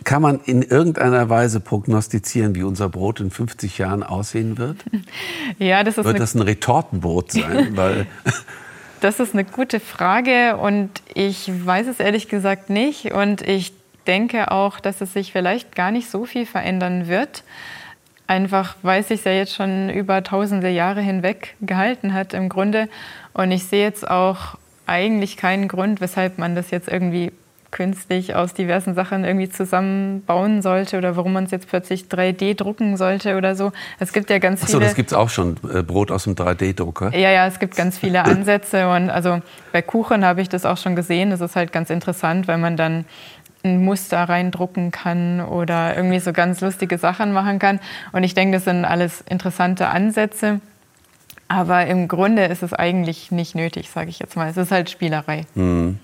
Kann 0.04 0.20
man 0.20 0.40
in 0.40 0.62
irgendeiner 0.62 1.28
Weise 1.28 1.60
prognostizieren, 1.60 2.54
wie 2.54 2.62
unser 2.62 2.88
Brot 2.88 3.20
in 3.20 3.30
50 3.30 3.78
Jahren 3.78 4.02
aussehen 4.02 4.58
wird? 4.58 4.84
ja, 5.58 5.84
das 5.84 5.98
ist 5.98 6.04
wird 6.04 6.20
das 6.20 6.34
ein 6.34 6.42
Retortenbrot 6.42 7.32
sein? 7.32 7.70
Weil 7.76 8.06
das 9.04 9.20
ist 9.20 9.34
eine 9.34 9.44
gute 9.44 9.80
Frage 9.80 10.56
und 10.56 10.88
ich 11.12 11.50
weiß 11.66 11.88
es 11.88 12.00
ehrlich 12.00 12.28
gesagt 12.28 12.70
nicht. 12.70 13.12
Und 13.12 13.42
ich 13.42 13.74
denke 14.06 14.50
auch, 14.50 14.80
dass 14.80 15.02
es 15.02 15.12
sich 15.12 15.30
vielleicht 15.30 15.76
gar 15.76 15.90
nicht 15.90 16.08
so 16.08 16.24
viel 16.24 16.46
verändern 16.46 17.06
wird. 17.06 17.44
Einfach 18.26 18.76
weil 18.80 19.02
es 19.02 19.08
sich 19.08 19.22
ja 19.24 19.32
jetzt 19.32 19.54
schon 19.54 19.90
über 19.90 20.22
tausende 20.22 20.70
Jahre 20.70 21.02
hinweg 21.02 21.54
gehalten 21.60 22.14
hat 22.14 22.32
im 22.32 22.48
Grunde. 22.48 22.88
Und 23.34 23.52
ich 23.52 23.64
sehe 23.64 23.84
jetzt 23.84 24.10
auch 24.10 24.56
eigentlich 24.86 25.36
keinen 25.36 25.68
Grund, 25.68 26.00
weshalb 26.00 26.38
man 26.38 26.54
das 26.54 26.70
jetzt 26.70 26.88
irgendwie 26.88 27.30
künstlich 27.74 28.34
aus 28.34 28.54
diversen 28.54 28.94
Sachen 28.94 29.24
irgendwie 29.24 29.50
zusammenbauen 29.50 30.62
sollte 30.62 30.96
oder 30.96 31.16
warum 31.16 31.34
man 31.34 31.44
es 31.44 31.50
jetzt 31.50 31.68
plötzlich 31.68 32.04
3D 32.04 32.54
drucken 32.54 32.96
sollte 32.96 33.36
oder 33.36 33.56
so. 33.56 33.72
Es 33.98 34.12
gibt 34.12 34.30
ja 34.30 34.38
ganz 34.38 34.60
viele. 34.60 34.76
Achso, 34.76 34.80
das 34.80 34.94
gibt 34.94 35.10
es 35.10 35.16
auch 35.16 35.28
schon, 35.28 35.56
äh, 35.74 35.82
Brot 35.82 36.10
aus 36.10 36.24
dem 36.24 36.36
3D-Drucker. 36.36 37.14
Ja, 37.14 37.30
ja, 37.30 37.46
es 37.46 37.58
gibt 37.58 37.76
ganz 37.76 37.98
viele 37.98 38.24
Ansätze 38.24 38.88
und 38.88 39.10
also 39.10 39.42
bei 39.72 39.82
Kuchen 39.82 40.24
habe 40.24 40.40
ich 40.40 40.48
das 40.48 40.64
auch 40.64 40.78
schon 40.78 40.94
gesehen. 40.94 41.30
Das 41.30 41.40
ist 41.40 41.56
halt 41.56 41.72
ganz 41.72 41.90
interessant, 41.90 42.46
weil 42.48 42.58
man 42.58 42.76
dann 42.76 43.04
ein 43.64 43.84
Muster 43.84 44.22
reindrucken 44.22 44.92
kann 44.92 45.40
oder 45.40 45.96
irgendwie 45.96 46.20
so 46.20 46.32
ganz 46.32 46.60
lustige 46.60 46.96
Sachen 46.98 47.32
machen 47.32 47.58
kann. 47.58 47.80
Und 48.12 48.22
ich 48.22 48.34
denke, 48.34 48.58
das 48.58 48.64
sind 48.64 48.84
alles 48.84 49.22
interessante 49.22 49.88
Ansätze. 49.88 50.60
Aber 51.48 51.86
im 51.86 52.08
Grunde 52.08 52.44
ist 52.44 52.62
es 52.62 52.72
eigentlich 52.72 53.30
nicht 53.30 53.54
nötig, 53.54 53.90
sage 53.90 54.10
ich 54.10 54.18
jetzt 54.18 54.36
mal. 54.36 54.48
Es 54.48 54.56
ist 54.56 54.70
halt 54.70 54.90
Spielerei. 54.90 55.44
Mhm. 55.54 55.98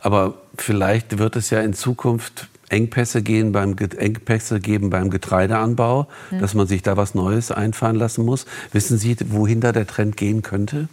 Aber 0.00 0.34
vielleicht 0.56 1.18
wird 1.18 1.36
es 1.36 1.50
ja 1.50 1.60
in 1.60 1.74
Zukunft 1.74 2.48
Engpässe, 2.68 3.22
gehen 3.22 3.52
beim, 3.52 3.76
Engpässe 3.76 4.60
geben 4.60 4.90
beim 4.90 5.10
Getreideanbau, 5.10 6.08
mhm. 6.30 6.38
dass 6.40 6.54
man 6.54 6.66
sich 6.66 6.82
da 6.82 6.96
was 6.96 7.14
Neues 7.14 7.50
einfallen 7.50 7.96
lassen 7.96 8.24
muss. 8.24 8.46
Wissen 8.72 8.98
Sie, 8.98 9.16
wohin 9.28 9.60
da 9.60 9.72
der 9.72 9.86
Trend 9.86 10.16
gehen 10.16 10.42
könnte? 10.42 10.88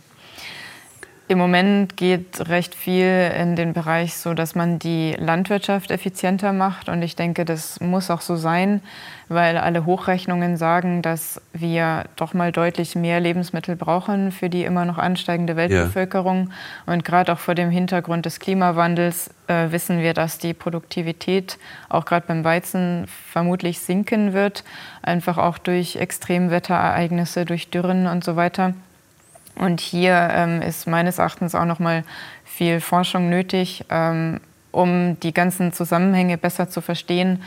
Im 1.31 1.37
Moment 1.37 1.95
geht 1.95 2.49
recht 2.49 2.75
viel 2.75 3.31
in 3.39 3.55
den 3.55 3.71
Bereich 3.71 4.15
so, 4.15 4.33
dass 4.33 4.53
man 4.53 4.79
die 4.79 5.15
Landwirtschaft 5.17 5.89
effizienter 5.89 6.51
macht. 6.51 6.89
Und 6.89 7.01
ich 7.03 7.15
denke, 7.15 7.45
das 7.45 7.79
muss 7.79 8.11
auch 8.11 8.19
so 8.19 8.35
sein, 8.35 8.81
weil 9.29 9.57
alle 9.57 9.85
Hochrechnungen 9.85 10.57
sagen, 10.57 11.01
dass 11.01 11.39
wir 11.53 12.03
doch 12.17 12.33
mal 12.33 12.51
deutlich 12.51 12.97
mehr 12.97 13.21
Lebensmittel 13.21 13.77
brauchen 13.77 14.33
für 14.33 14.49
die 14.49 14.65
immer 14.65 14.83
noch 14.83 14.97
ansteigende 14.97 15.55
Weltbevölkerung. 15.55 16.49
Ja. 16.49 16.93
Und 16.93 17.05
gerade 17.05 17.31
auch 17.31 17.39
vor 17.39 17.55
dem 17.55 17.69
Hintergrund 17.69 18.25
des 18.25 18.41
Klimawandels 18.41 19.29
äh, 19.47 19.71
wissen 19.71 20.01
wir, 20.01 20.13
dass 20.13 20.37
die 20.37 20.53
Produktivität 20.53 21.57
auch 21.87 22.03
gerade 22.03 22.27
beim 22.27 22.43
Weizen 22.43 23.07
vermutlich 23.07 23.79
sinken 23.79 24.33
wird, 24.33 24.65
einfach 25.01 25.37
auch 25.37 25.59
durch 25.59 25.95
Extremwetterereignisse, 25.95 27.45
durch 27.45 27.69
Dürren 27.69 28.07
und 28.07 28.25
so 28.25 28.35
weiter. 28.35 28.73
Und 29.55 29.81
hier 29.81 30.29
ähm, 30.31 30.61
ist 30.61 30.87
meines 30.87 31.17
Erachtens 31.17 31.55
auch 31.55 31.65
noch 31.65 31.79
mal 31.79 32.03
viel 32.45 32.79
Forschung 32.81 33.29
nötig, 33.29 33.85
ähm, 33.89 34.39
um 34.71 35.19
die 35.19 35.33
ganzen 35.33 35.73
Zusammenhänge 35.73 36.37
besser 36.37 36.69
zu 36.69 36.81
verstehen 36.81 37.43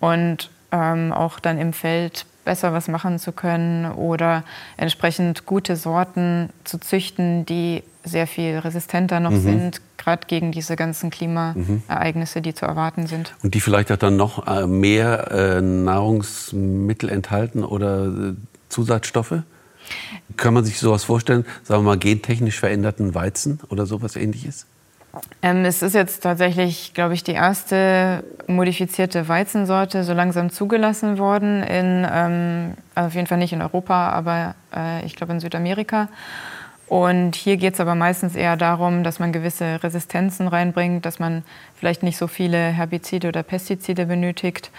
und 0.00 0.50
ähm, 0.70 1.12
auch 1.12 1.40
dann 1.40 1.58
im 1.58 1.72
Feld 1.72 2.26
besser 2.44 2.72
was 2.72 2.88
machen 2.88 3.18
zu 3.18 3.32
können 3.32 3.92
oder 3.92 4.42
entsprechend 4.76 5.44
gute 5.44 5.76
Sorten 5.76 6.50
zu 6.64 6.78
züchten, 6.78 7.44
die 7.44 7.82
sehr 8.04 8.26
viel 8.26 8.58
resistenter 8.58 9.20
noch 9.20 9.32
mhm. 9.32 9.40
sind, 9.40 9.80
gerade 9.98 10.26
gegen 10.26 10.50
diese 10.50 10.74
ganzen 10.76 11.10
Klimaereignisse, 11.10 12.40
die 12.40 12.54
zu 12.54 12.64
erwarten 12.64 13.06
sind. 13.06 13.34
Und 13.42 13.54
die 13.54 13.60
vielleicht 13.60 13.92
auch 13.92 13.96
dann 13.96 14.16
noch 14.16 14.46
äh, 14.46 14.66
mehr 14.66 15.30
äh, 15.30 15.60
Nahrungsmittel 15.60 17.10
enthalten 17.10 17.64
oder 17.64 18.06
äh, 18.06 18.34
Zusatzstoffe? 18.70 19.42
Kann 20.36 20.54
man 20.54 20.64
sich 20.64 20.78
sowas 20.78 21.04
vorstellen, 21.04 21.44
sagen 21.64 21.82
wir 21.82 21.90
mal 21.90 21.98
gentechnisch 21.98 22.60
veränderten 22.60 23.14
Weizen 23.14 23.60
oder 23.70 23.86
sowas 23.86 24.16
ähnliches? 24.16 24.66
Ähm, 25.42 25.64
es 25.64 25.82
ist 25.82 25.94
jetzt 25.94 26.22
tatsächlich, 26.22 26.92
glaube 26.94 27.14
ich, 27.14 27.24
die 27.24 27.32
erste 27.32 28.22
modifizierte 28.46 29.28
Weizensorte 29.28 30.04
so 30.04 30.12
langsam 30.12 30.50
zugelassen 30.50 31.18
worden. 31.18 31.62
In, 31.62 32.06
ähm, 32.10 32.74
also 32.94 33.08
auf 33.08 33.14
jeden 33.14 33.26
Fall 33.26 33.38
nicht 33.38 33.52
in 33.52 33.62
Europa, 33.62 34.10
aber 34.10 34.54
äh, 34.74 35.04
ich 35.04 35.16
glaube 35.16 35.32
in 35.32 35.40
Südamerika. 35.40 36.08
Und 36.88 37.36
hier 37.36 37.58
geht 37.58 37.74
es 37.74 37.80
aber 37.80 37.94
meistens 37.94 38.34
eher 38.34 38.56
darum, 38.56 39.04
dass 39.04 39.18
man 39.18 39.32
gewisse 39.32 39.82
Resistenzen 39.82 40.48
reinbringt, 40.48 41.04
dass 41.04 41.18
man 41.18 41.42
vielleicht 41.74 42.02
nicht 42.02 42.16
so 42.16 42.26
viele 42.26 42.58
Herbizide 42.58 43.28
oder 43.28 43.42
Pestizide 43.42 44.06
benötigt. 44.06 44.70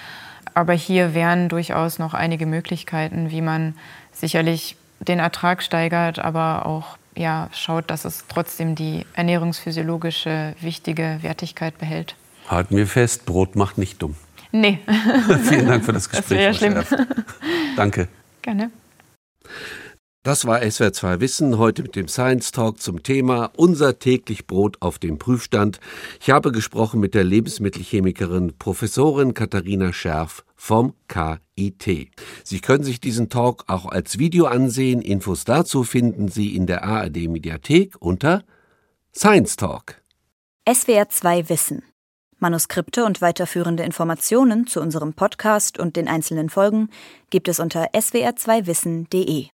Aber 0.56 0.74
hier 0.74 1.14
wären 1.14 1.50
durchaus 1.50 2.00
noch 2.00 2.16
einige 2.16 2.48
Möglichkeiten, 2.48 3.30
wie 3.30 3.42
man 3.42 3.76
sicherlich 4.12 4.76
den 5.00 5.20
Ertrag 5.20 5.64
steigert, 5.64 6.20
aber 6.20 6.66
auch 6.66 6.98
ja, 7.16 7.50
schaut, 7.54 7.90
dass 7.90 8.06
es 8.06 8.26
trotzdem 8.30 8.76
die 8.76 9.06
ernährungsphysiologische 9.14 10.56
wichtige 10.62 11.20
Wertigkeit 11.22 11.78
behält. 11.78 12.16
Halten 12.48 12.78
wir 12.78 12.88
fest, 12.88 13.26
Brot 13.26 13.56
macht 13.56 13.78
nicht 13.78 14.02
dumm. 14.02 14.16
Nee. 14.52 14.80
Vielen 15.44 15.68
Dank 15.68 15.86
für 15.86 15.94
das 15.94 16.10
Gespräch. 16.10 16.50
Das 16.50 16.62
wäre 16.62 16.76
ja 16.76 16.84
schlimm. 16.86 17.16
Danke. 17.76 18.08
Gerne. 18.42 18.72
Das 20.24 20.46
war 20.46 20.60
SWR2 20.60 21.22
Wissen 21.22 21.58
heute 21.58 21.82
mit 21.82 21.96
dem 21.96 22.10
Science 22.10 22.52
Talk 22.52 22.82
zum 22.82 23.04
Thema 23.04 23.52
Unser 23.56 24.00
täglich 24.00 24.48
Brot 24.48 24.76
auf 24.82 25.00
dem 25.00 25.18
Prüfstand. 25.18 25.80
Ich 26.20 26.30
habe 26.30 26.52
gesprochen 26.52 27.00
mit 27.00 27.14
der 27.16 27.24
Lebensmittelchemikerin 27.24 28.58
Professorin 28.58 29.34
Katharina 29.34 29.94
Scherf 29.94 30.44
vom 30.58 30.94
KIT. 31.08 32.10
Sie 32.44 32.60
können 32.60 32.84
sich 32.84 33.00
diesen 33.00 33.30
Talk 33.30 33.64
auch 33.68 33.86
als 33.86 34.20
Video 34.20 34.48
ansehen. 34.48 35.02
Infos 35.02 35.46
dazu 35.46 35.86
finden 35.86 36.28
Sie 36.28 36.54
in 36.54 36.68
der 36.68 36.84
ARD 36.84 37.30
Mediathek 37.30 37.96
unter 38.02 38.44
Science 39.16 39.56
Talk. 39.56 40.02
SWR2 40.68 41.48
Wissen. 41.48 41.84
Manuskripte 42.40 43.06
und 43.06 43.22
weiterführende 43.22 43.84
Informationen 43.84 44.68
zu 44.68 44.82
unserem 44.82 45.14
Podcast 45.14 45.80
und 45.80 45.96
den 45.96 46.10
einzelnen 46.10 46.50
Folgen 46.50 46.90
gibt 47.30 47.48
es 47.48 47.62
unter 47.62 47.92
swr2wissen.de. 47.92 49.48